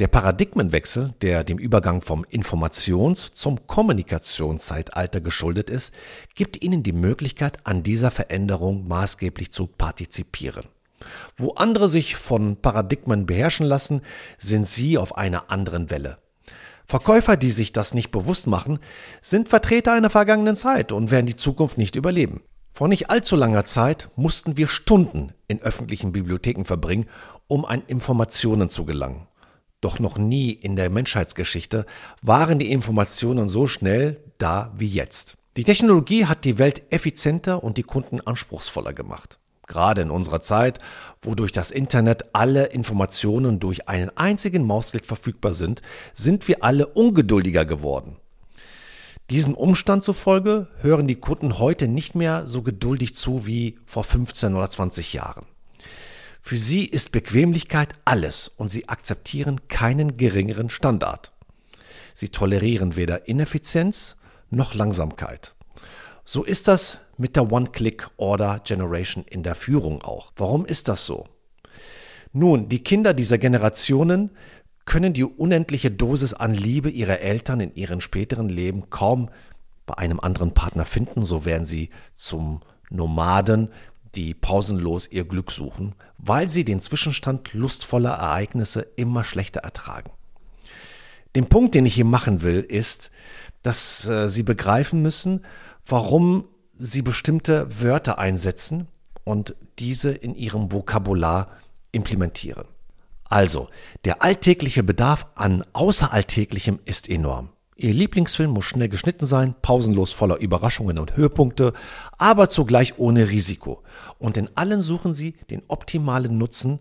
[0.00, 5.94] Der Paradigmenwechsel, der dem Übergang vom Informations- zum Kommunikationszeitalter geschuldet ist,
[6.34, 10.64] gibt Ihnen die Möglichkeit, an dieser Veränderung maßgeblich zu partizipieren.
[11.36, 14.00] Wo andere sich von Paradigmen beherrschen lassen,
[14.36, 16.18] sind Sie auf einer anderen Welle.
[16.86, 18.80] Verkäufer, die sich das nicht bewusst machen,
[19.22, 22.42] sind Vertreter einer vergangenen Zeit und werden die Zukunft nicht überleben.
[22.72, 27.06] Vor nicht allzu langer Zeit mussten wir Stunden in öffentlichen Bibliotheken verbringen,
[27.46, 29.28] um an Informationen zu gelangen.
[29.84, 31.84] Doch noch nie in der Menschheitsgeschichte
[32.22, 35.36] waren die Informationen so schnell da wie jetzt.
[35.58, 39.38] Die Technologie hat die Welt effizienter und die Kunden anspruchsvoller gemacht.
[39.66, 40.78] Gerade in unserer Zeit,
[41.20, 45.82] wo durch das Internet alle Informationen durch einen einzigen Mausklick verfügbar sind,
[46.14, 48.16] sind wir alle ungeduldiger geworden.
[49.28, 54.54] Diesem Umstand zufolge hören die Kunden heute nicht mehr so geduldig zu wie vor 15
[54.54, 55.44] oder 20 Jahren.
[56.46, 61.32] Für sie ist Bequemlichkeit alles und sie akzeptieren keinen geringeren Standard.
[62.12, 64.16] Sie tolerieren weder Ineffizienz
[64.50, 65.54] noch Langsamkeit.
[66.26, 70.34] So ist das mit der One-Click-Order-Generation in der Führung auch.
[70.36, 71.24] Warum ist das so?
[72.34, 74.30] Nun, die Kinder dieser Generationen
[74.84, 79.30] können die unendliche Dosis an Liebe ihrer Eltern in ihrem späteren Leben kaum
[79.86, 83.70] bei einem anderen Partner finden, so werden sie zum Nomaden,
[84.16, 90.10] die pausenlos ihr Glück suchen, weil sie den Zwischenstand lustvoller Ereignisse immer schlechter ertragen.
[91.34, 93.10] Den Punkt, den ich hier machen will, ist,
[93.62, 95.44] dass äh, sie begreifen müssen,
[95.86, 96.44] warum
[96.78, 98.88] sie bestimmte Wörter einsetzen
[99.24, 101.48] und diese in ihrem Vokabular
[101.92, 102.66] implementieren.
[103.28, 103.68] Also,
[104.04, 107.50] der alltägliche Bedarf an Außeralltäglichem ist enorm.
[107.76, 111.72] Ihr Lieblingsfilm muss schnell geschnitten sein, pausenlos voller Überraschungen und Höhepunkte,
[112.18, 113.82] aber zugleich ohne Risiko.
[114.18, 116.78] Und in allen suchen sie den optimalen Nutzen,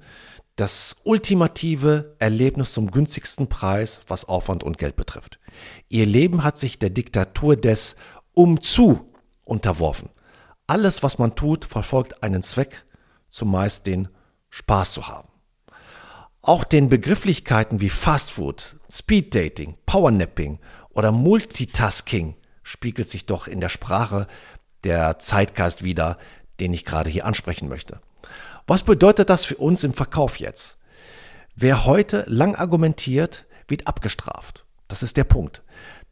[0.56, 5.40] das ultimative Erlebnis zum günstigsten Preis, was Aufwand und Geld betrifft.
[5.90, 7.96] Ihr Leben hat sich der Diktatur des
[8.34, 9.12] Umzu
[9.44, 10.10] unterworfen.
[10.68, 12.86] Alles, was man tut, verfolgt einen Zweck,
[13.30, 14.10] zumeist den
[14.52, 15.28] Spaß zu haben.
[16.42, 20.60] Auch den Begrifflichkeiten wie Fastfood, Speed Dating, Powernapping
[20.94, 24.28] oder Multitasking spiegelt sich doch in der Sprache
[24.84, 26.18] der Zeitgeist wieder,
[26.60, 28.00] den ich gerade hier ansprechen möchte.
[28.68, 30.78] Was bedeutet das für uns im Verkauf jetzt?
[31.56, 34.66] Wer heute lang argumentiert, wird abgestraft.
[34.88, 35.62] Das ist der Punkt.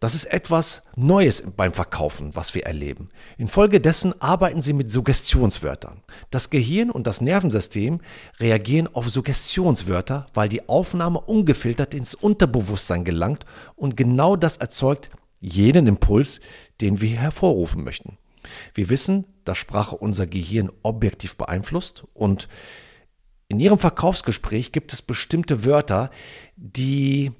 [0.01, 3.11] Das ist etwas Neues beim Verkaufen, was wir erleben.
[3.37, 6.01] Infolgedessen arbeiten sie mit Suggestionswörtern.
[6.31, 8.01] Das Gehirn und das Nervensystem
[8.39, 15.85] reagieren auf Suggestionswörter, weil die Aufnahme ungefiltert ins Unterbewusstsein gelangt und genau das erzeugt jenen
[15.85, 16.41] Impuls,
[16.81, 18.17] den wir hervorrufen möchten.
[18.73, 22.47] Wir wissen, dass Sprache unser Gehirn objektiv beeinflusst und
[23.49, 26.09] in Ihrem Verkaufsgespräch gibt es bestimmte Wörter,
[26.55, 27.33] die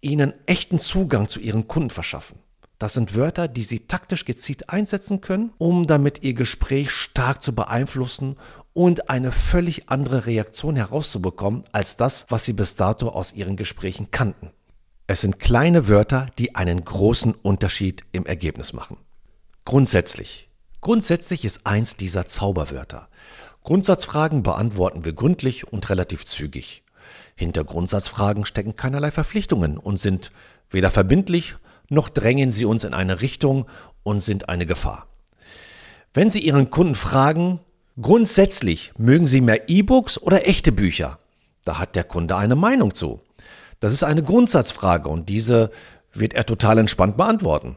[0.00, 2.38] ihnen echten Zugang zu ihren Kunden verschaffen.
[2.78, 7.54] Das sind Wörter, die sie taktisch gezielt einsetzen können, um damit ihr Gespräch stark zu
[7.54, 8.36] beeinflussen
[8.74, 14.10] und eine völlig andere Reaktion herauszubekommen als das, was sie bis dato aus ihren Gesprächen
[14.10, 14.50] kannten.
[15.06, 18.98] Es sind kleine Wörter, die einen großen Unterschied im Ergebnis machen.
[19.64, 20.50] Grundsätzlich.
[20.82, 23.08] Grundsätzlich ist eins dieser Zauberwörter.
[23.62, 26.84] Grundsatzfragen beantworten wir gründlich und relativ zügig.
[27.36, 30.32] Hinter Grundsatzfragen stecken keinerlei Verpflichtungen und sind
[30.70, 31.56] weder verbindlich
[31.88, 33.66] noch drängen sie uns in eine Richtung
[34.02, 35.06] und sind eine Gefahr.
[36.14, 37.60] Wenn Sie Ihren Kunden fragen,
[38.00, 41.18] grundsätzlich mögen Sie mehr E-Books oder echte Bücher,
[41.64, 43.20] da hat der Kunde eine Meinung zu.
[43.80, 45.70] Das ist eine Grundsatzfrage und diese
[46.12, 47.76] wird er total entspannt beantworten.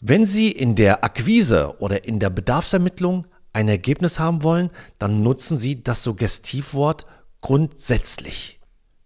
[0.00, 5.58] Wenn Sie in der Akquise oder in der Bedarfsermittlung ein Ergebnis haben wollen, dann nutzen
[5.58, 7.04] Sie das Suggestivwort
[7.40, 8.57] grundsätzlich.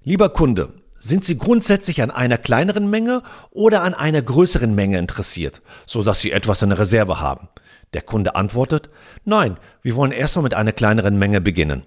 [0.05, 5.63] Lieber Kunde, sind Sie grundsätzlich an einer kleineren Menge oder an einer größeren Menge interessiert,
[5.87, 7.49] so dass Sie etwas in der Reserve haben?
[7.93, 8.91] Der Kunde antwortet,
[9.25, 11.85] nein, wir wollen erstmal mit einer kleineren Menge beginnen.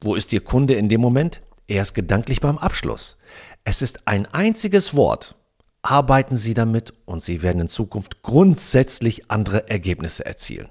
[0.00, 1.42] Wo ist Ihr Kunde in dem Moment?
[1.66, 3.18] Er ist gedanklich beim Abschluss.
[3.64, 5.34] Es ist ein einziges Wort.
[5.82, 10.70] Arbeiten Sie damit und Sie werden in Zukunft grundsätzlich andere Ergebnisse erzielen.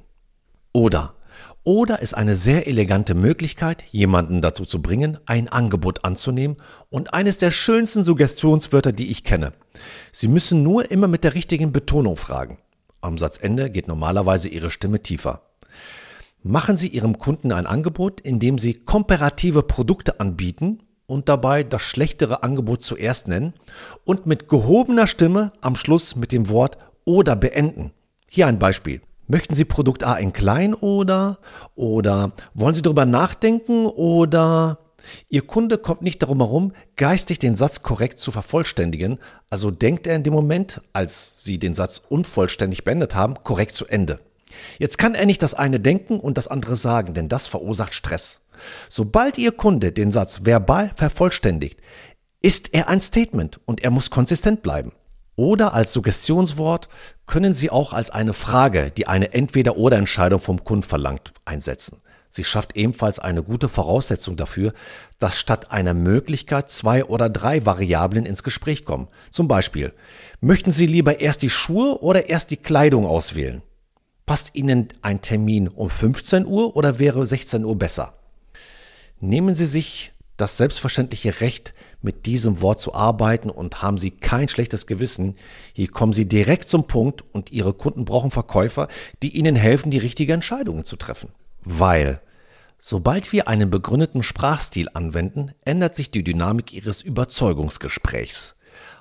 [0.73, 1.13] Oder
[1.67, 6.55] oder ist eine sehr elegante Möglichkeit, jemanden dazu zu bringen, ein Angebot anzunehmen
[6.89, 9.51] und eines der schönsten Suggestionswörter, die ich kenne.
[10.13, 12.59] Sie müssen nur immer mit der richtigen Betonung fragen.
[13.01, 15.41] Am Satzende geht normalerweise Ihre Stimme tiefer.
[16.41, 22.43] Machen Sie Ihrem Kunden ein Angebot, indem Sie komparative Produkte anbieten und dabei das schlechtere
[22.43, 23.53] Angebot zuerst nennen
[24.05, 27.91] und mit gehobener Stimme am Schluss mit dem Wort oder beenden.
[28.29, 29.01] Hier ein Beispiel.
[29.27, 31.39] Möchten Sie Produkt A in klein oder?
[31.75, 34.79] Oder wollen Sie darüber nachdenken oder?
[35.29, 40.15] Ihr Kunde kommt nicht darum herum, geistig den Satz korrekt zu vervollständigen, also denkt er
[40.15, 44.19] in dem Moment, als Sie den Satz unvollständig beendet haben, korrekt zu Ende.
[44.79, 48.41] Jetzt kann er nicht das eine denken und das andere sagen, denn das verursacht Stress.
[48.89, 51.79] Sobald Ihr Kunde den Satz verbal vervollständigt,
[52.41, 54.93] ist er ein Statement und er muss konsistent bleiben.
[55.35, 56.89] Oder als Suggestionswort
[57.27, 62.01] können Sie auch als eine Frage, die eine Entweder-oder-Entscheidung vom Kunden verlangt, einsetzen.
[62.29, 64.73] Sie schafft ebenfalls eine gute Voraussetzung dafür,
[65.19, 69.07] dass statt einer Möglichkeit zwei oder drei Variablen ins Gespräch kommen.
[69.29, 69.93] Zum Beispiel,
[70.39, 73.61] möchten Sie lieber erst die Schuhe oder erst die Kleidung auswählen?
[74.25, 78.13] Passt Ihnen ein Termin um 15 Uhr oder wäre 16 Uhr besser?
[79.19, 84.47] Nehmen Sie sich das selbstverständliche Recht, mit diesem Wort zu arbeiten und haben Sie kein
[84.47, 85.35] schlechtes Gewissen.
[85.73, 88.87] Hier kommen Sie direkt zum Punkt und Ihre Kunden brauchen Verkäufer,
[89.23, 91.29] die Ihnen helfen, die richtigen Entscheidungen zu treffen.
[91.63, 92.21] Weil
[92.77, 98.55] sobald wir einen begründeten Sprachstil anwenden, ändert sich die Dynamik Ihres Überzeugungsgesprächs.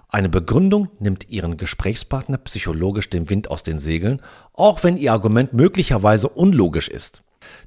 [0.08, 4.22] Eine Begründung nimmt Ihren Gesprächspartner psychologisch den Wind aus den Segeln,
[4.54, 7.22] auch wenn Ihr Argument möglicherweise unlogisch ist.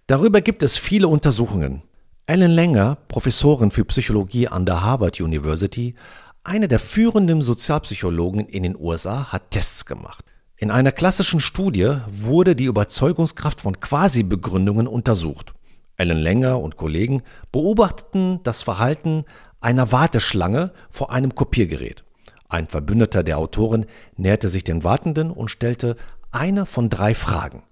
[0.07, 1.83] Darüber gibt es viele Untersuchungen.
[2.29, 5.95] Ellen Langer, Professorin für Psychologie an der Harvard University,
[6.43, 10.23] eine der führenden Sozialpsychologen in den USA, hat Tests gemacht.
[10.55, 15.55] In einer klassischen Studie wurde die Überzeugungskraft von Quasi-Begründungen untersucht.
[15.97, 19.25] Ellen Langer und Kollegen beobachteten das Verhalten
[19.59, 22.03] einer Warteschlange vor einem Kopiergerät.
[22.47, 23.87] Ein Verbündeter der Autorin
[24.17, 25.95] näherte sich den Wartenden und stellte
[26.31, 27.63] eine von drei Fragen.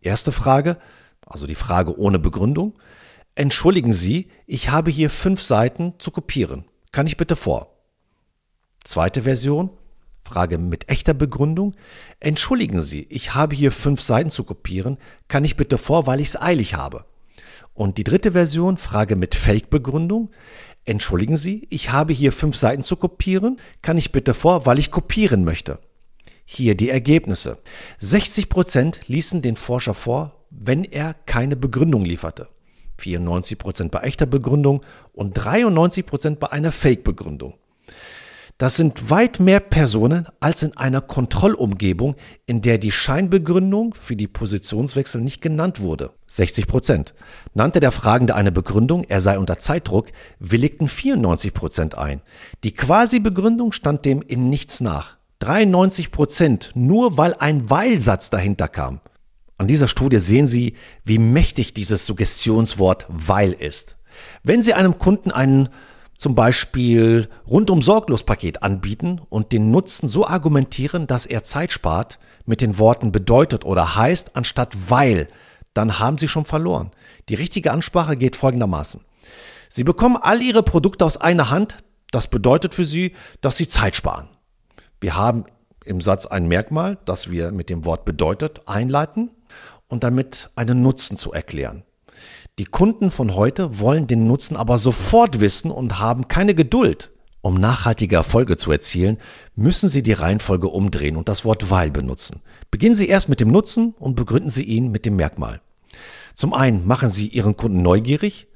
[0.00, 0.78] Erste Frage,
[1.26, 2.78] also die Frage ohne Begründung.
[3.38, 6.64] Entschuldigen Sie, ich habe hier fünf Seiten zu kopieren.
[6.90, 7.76] Kann ich bitte vor?
[8.82, 9.68] Zweite Version,
[10.24, 11.72] Frage mit echter Begründung.
[12.18, 14.96] Entschuldigen Sie, ich habe hier fünf Seiten zu kopieren.
[15.28, 17.04] Kann ich bitte vor, weil ich es eilig habe?
[17.74, 20.30] Und die dritte Version, Frage mit Fake-Begründung.
[20.86, 23.58] Entschuldigen Sie, ich habe hier fünf Seiten zu kopieren.
[23.82, 25.78] Kann ich bitte vor, weil ich kopieren möchte?
[26.46, 27.58] Hier die Ergebnisse.
[27.98, 32.48] 60 Prozent ließen den Forscher vor, wenn er keine Begründung lieferte.
[33.00, 34.82] 94% bei echter Begründung
[35.12, 37.54] und 93% bei einer Fake-Begründung.
[38.58, 44.28] Das sind weit mehr Personen als in einer Kontrollumgebung, in der die Scheinbegründung für die
[44.28, 46.12] Positionswechsel nicht genannt wurde.
[46.28, 47.14] 60 Prozent.
[47.52, 50.06] Nannte der Fragende eine Begründung, er sei unter Zeitdruck,
[50.38, 52.22] willigten 94 Prozent ein.
[52.64, 55.18] Die Quasi-Begründung stand dem in nichts nach.
[55.40, 59.00] 93 Prozent, nur weil ein Weilsatz dahinter kam.
[59.58, 63.96] An dieser Studie sehen Sie, wie mächtig dieses Suggestionswort weil ist.
[64.42, 65.70] Wenn Sie einem Kunden einen
[66.16, 72.18] zum Beispiel rundum sorglos Paket anbieten und den Nutzen so argumentieren, dass er Zeit spart,
[72.44, 75.28] mit den Worten bedeutet oder heißt anstatt weil,
[75.74, 76.90] dann haben Sie schon verloren.
[77.28, 79.02] Die richtige Ansprache geht folgendermaßen.
[79.68, 81.78] Sie bekommen all Ihre Produkte aus einer Hand.
[82.12, 84.28] Das bedeutet für Sie, dass Sie Zeit sparen.
[85.00, 85.44] Wir haben
[85.84, 89.30] im Satz ein Merkmal, das wir mit dem Wort bedeutet einleiten
[89.88, 91.84] und damit einen Nutzen zu erklären.
[92.58, 97.10] Die Kunden von heute wollen den Nutzen aber sofort wissen und haben keine Geduld,
[97.46, 99.18] Um nachhaltige Erfolge zu erzielen,
[99.54, 102.42] müssen Sie die Reihenfolge umdrehen und das Wort weil benutzen.
[102.72, 105.60] Beginnen Sie erst mit dem Nutzen und begründen Sie ihn mit dem Merkmal.
[106.34, 108.48] Zum einen machen Sie Ihren Kunden neugierig,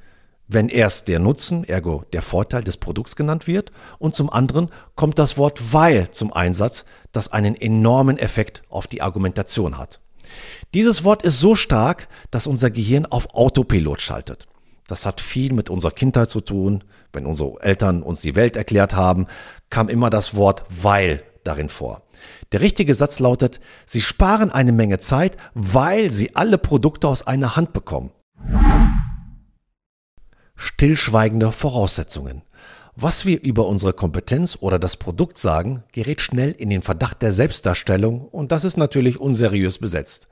[0.49, 3.71] wenn erst der Nutzen, ergo der Vorteil des Produkts genannt wird,
[4.01, 9.03] und zum anderen kommt das Wort weil zum Einsatz, das einen enormen Effekt auf die
[9.03, 10.01] Argumentation hat.
[10.75, 14.47] Dieses Wort ist so stark, dass unser Gehirn auf Autopilot schaltet.
[14.87, 16.83] Das hat viel mit unserer Kindheit zu tun.
[17.13, 19.27] Wenn unsere Eltern uns die Welt erklärt haben,
[19.69, 22.03] kam immer das Wort weil darin vor.
[22.53, 27.57] Der richtige Satz lautet, Sie sparen eine Menge Zeit, weil Sie alle Produkte aus einer
[27.57, 28.11] Hand bekommen.
[30.57, 32.43] Stillschweigende Voraussetzungen.
[32.97, 37.33] Was wir über unsere Kompetenz oder das Produkt sagen, gerät schnell in den Verdacht der
[37.33, 40.29] Selbstdarstellung und das ist natürlich unseriös besetzt.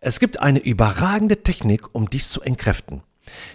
[0.00, 3.02] Es gibt eine überragende Technik, um dies zu entkräften.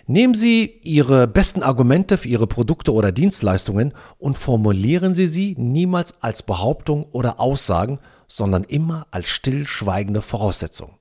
[0.08, 6.24] Nehmen Sie Ihre besten Argumente für Ihre Produkte oder Dienstleistungen und formulieren Sie sie niemals
[6.24, 10.96] als Behauptung oder Aussagen, sondern immer als stillschweigende Voraussetzung.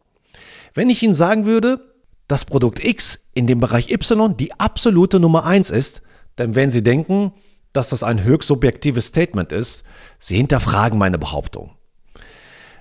[0.75, 1.81] Wenn ich Ihnen sagen würde,
[2.27, 6.03] dass Produkt X in dem Bereich Y die absolute Nummer 1 ist,
[6.39, 7.33] dann werden Sie denken,
[7.73, 9.85] dass das ein höchst subjektives Statement ist.
[10.19, 11.73] Sie hinterfragen meine Behauptung.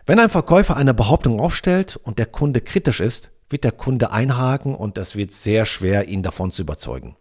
[0.05, 4.76] Wenn ein Verkäufer eine Behauptung aufstellt und der Kunde kritisch ist, wird der Kunde einhaken
[4.76, 7.18] und es wird sehr schwer, ihn davon zu überzeugen.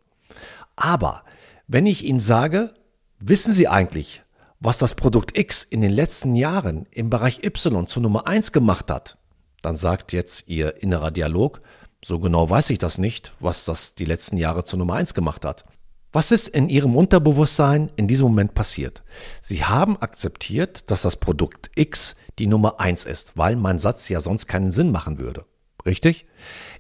[0.76, 1.24] Aber
[1.66, 2.74] wenn ich Ihnen sage,
[3.18, 4.22] wissen Sie eigentlich,
[4.61, 8.91] was das Produkt X in den letzten Jahren im Bereich Y zu Nummer 1 gemacht
[8.91, 9.16] hat,
[9.62, 11.62] dann sagt jetzt Ihr innerer Dialog,
[12.05, 15.45] so genau weiß ich das nicht, was das die letzten Jahre zu Nummer 1 gemacht
[15.45, 15.64] hat.
[16.16, 19.02] Was ist in Ihrem Unterbewusstsein in diesem Moment passiert?
[19.42, 24.22] Sie haben akzeptiert, dass das Produkt X die Nummer 1 ist, weil mein Satz ja
[24.22, 25.44] sonst keinen Sinn machen würde.
[25.84, 26.24] Richtig?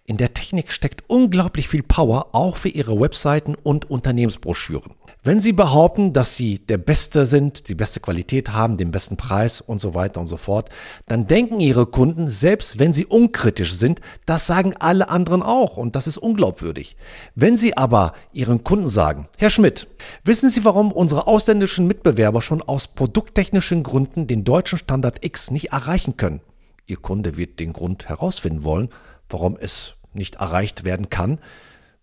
[0.06, 4.94] In der Technik steckt unglaublich viel Power, auch für Ihre Webseiten und Unternehmensbroschüren.
[5.26, 9.60] Wenn Sie behaupten, dass Sie der Beste sind, die beste Qualität haben, den besten Preis
[9.60, 10.70] und so weiter und so fort,
[11.06, 15.96] dann denken Ihre Kunden, selbst wenn Sie unkritisch sind, das sagen alle anderen auch und
[15.96, 16.96] das ist unglaubwürdig.
[17.34, 19.88] Wenn Sie aber Ihren Kunden sagen, Herr Schmidt,
[20.22, 25.72] wissen Sie, warum unsere ausländischen Mitbewerber schon aus produkttechnischen Gründen den deutschen Standard X nicht
[25.72, 26.40] erreichen können?
[26.86, 28.90] Ihr Kunde wird den Grund herausfinden wollen,
[29.28, 31.40] warum es nicht erreicht werden kann.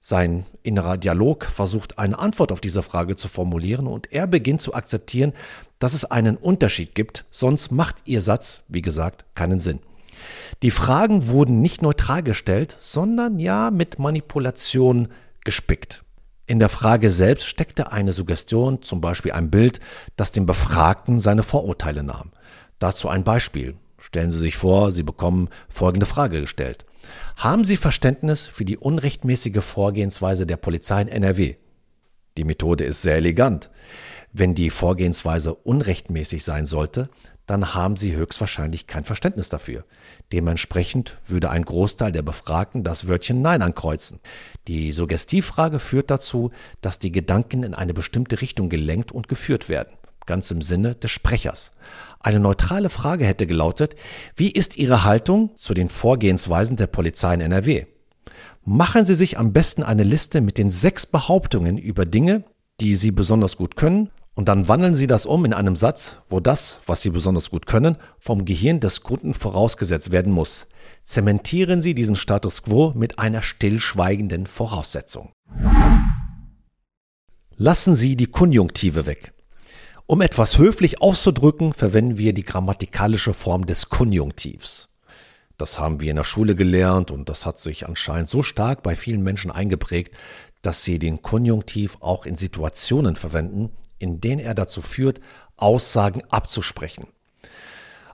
[0.06, 4.74] Sein innerer Dialog versucht eine Antwort auf diese Frage zu formulieren und er beginnt zu
[4.74, 5.32] akzeptieren,
[5.80, 9.80] dass es einen Unterschied gibt, sonst macht Ihr Satz, wie gesagt, keinen Sinn.
[10.62, 15.08] Die Fragen wurden nicht neutral gestellt, sondern ja mit Manipulation
[15.46, 16.04] gespickt.
[16.48, 19.80] In der Frage selbst steckte eine Suggestion, zum Beispiel ein Bild,
[20.18, 22.34] das dem Befragten seine Vorurteile nahm.
[22.78, 23.76] Dazu ein Beispiel.
[24.02, 26.84] Stellen Sie sich vor, Sie bekommen folgende Frage gestellt.
[27.36, 31.56] Haben Sie Verständnis für die unrechtmäßige Vorgehensweise der Polizei in NRW?
[32.38, 33.70] Die Methode ist sehr elegant.
[34.32, 37.10] Wenn die Vorgehensweise unrechtmäßig sein sollte,
[37.46, 39.86] dann haben Sie höchstwahrscheinlich kein Verständnis dafür.
[40.32, 44.20] Dementsprechend würde ein Großteil der Befragten das Wörtchen Nein ankreuzen.
[44.68, 46.52] Die Suggestivfrage führt dazu,
[46.82, 49.94] dass die Gedanken in eine bestimmte Richtung gelenkt und geführt werden
[50.26, 51.72] ganz im Sinne des Sprechers.
[52.20, 53.96] Eine neutrale Frage hätte gelautet,
[54.36, 57.86] wie ist Ihre Haltung zu den Vorgehensweisen der Polizei in NRW?
[58.64, 62.46] Machen Sie sich am besten eine Liste mit den sechs Behauptungen über Dinge,
[62.80, 66.40] die Sie besonders gut können, und dann wandeln Sie das um in einem Satz, wo
[66.40, 70.68] das, was Sie besonders gut können, vom Gehirn des Kunden vorausgesetzt werden muss.
[71.04, 75.32] Zementieren Sie diesen Status quo mit einer stillschweigenden Voraussetzung.
[77.56, 79.33] Lassen Sie die Konjunktive weg.
[80.06, 84.90] Um etwas höflich auszudrücken, verwenden wir die grammatikalische Form des Konjunktivs.
[85.58, 88.98] Das haben wir in der Schule gelernt und das hat sich anscheinend so stark bei
[88.98, 90.14] vielen Menschen eingeprägt,
[90.62, 95.22] dass sie den Konjunktiv auch in Situationen verwenden, in denen er dazu führt,
[95.56, 97.08] Aussagen abzusprechen.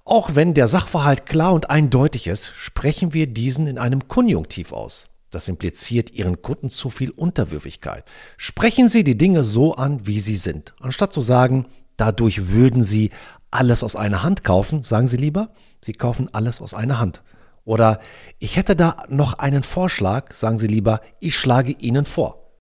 [0.06, 5.09] Auch wenn der Sachverhalt klar und eindeutig ist, sprechen wir diesen in einem Konjunktiv aus.
[5.32, 8.04] Das impliziert Ihren Kunden zu viel Unterwürfigkeit.
[8.38, 11.68] Sprechen Sie die Dinge so an, wie sie sind, anstatt zu sagen,
[11.98, 13.12] dadurch würden Sie
[13.52, 15.50] alles aus einer Hand kaufen, sagen Sie lieber,
[15.82, 17.24] Sie kaufen alles aus einer Hand.
[17.64, 18.00] Oder
[18.40, 22.58] ich hätte da noch einen Vorschlag, sagen Sie lieber, ich schlage Ihnen vor.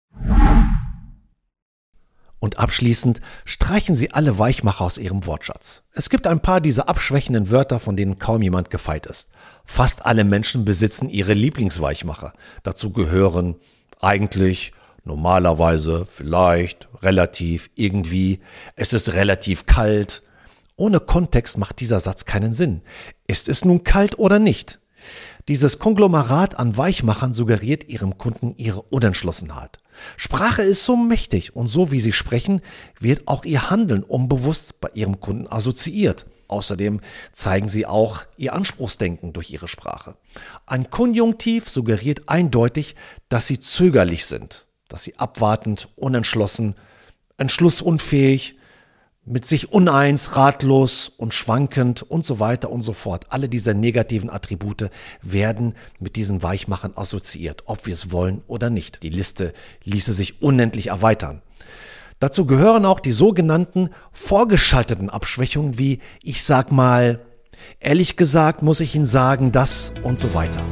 [2.40, 5.82] Und abschließend streichen Sie alle Weichmacher aus Ihrem Wortschatz.
[5.92, 9.30] Es gibt ein paar dieser abschwächenden Wörter, von denen kaum jemand gefeit ist.
[9.64, 12.32] Fast alle Menschen besitzen ihre Lieblingsweichmacher.
[12.62, 13.56] Dazu gehören
[14.00, 14.72] eigentlich,
[15.04, 18.40] normalerweise, vielleicht, relativ, irgendwie,
[18.76, 20.22] es ist relativ kalt.
[20.76, 22.82] Ohne Kontext macht dieser Satz keinen Sinn.
[23.26, 24.78] Ist es nun kalt oder nicht?
[25.48, 29.80] Dieses Konglomerat an Weichmachern suggeriert ihrem Kunden ihre Unentschlossenheit.
[30.16, 32.60] Sprache ist so mächtig und so wie Sie sprechen,
[33.00, 36.26] wird auch Ihr Handeln unbewusst bei Ihrem Kunden assoziiert.
[36.48, 37.00] Außerdem
[37.32, 40.16] zeigen Sie auch Ihr Anspruchsdenken durch Ihre Sprache.
[40.66, 42.96] Ein Konjunktiv suggeriert eindeutig,
[43.28, 46.74] dass Sie zögerlich sind, dass Sie abwartend, unentschlossen,
[47.36, 48.57] entschlussunfähig,
[49.28, 53.26] mit sich uneins, ratlos und schwankend und so weiter und so fort.
[53.30, 54.90] Alle diese negativen Attribute
[55.22, 59.02] werden mit diesen Weichmachern assoziiert, ob wir es wollen oder nicht.
[59.02, 59.52] Die Liste
[59.84, 61.42] ließe sich unendlich erweitern.
[62.20, 67.20] Dazu gehören auch die sogenannten vorgeschalteten Abschwächungen wie ich sag mal,
[67.80, 70.64] ehrlich gesagt muss ich Ihnen sagen, das und so weiter.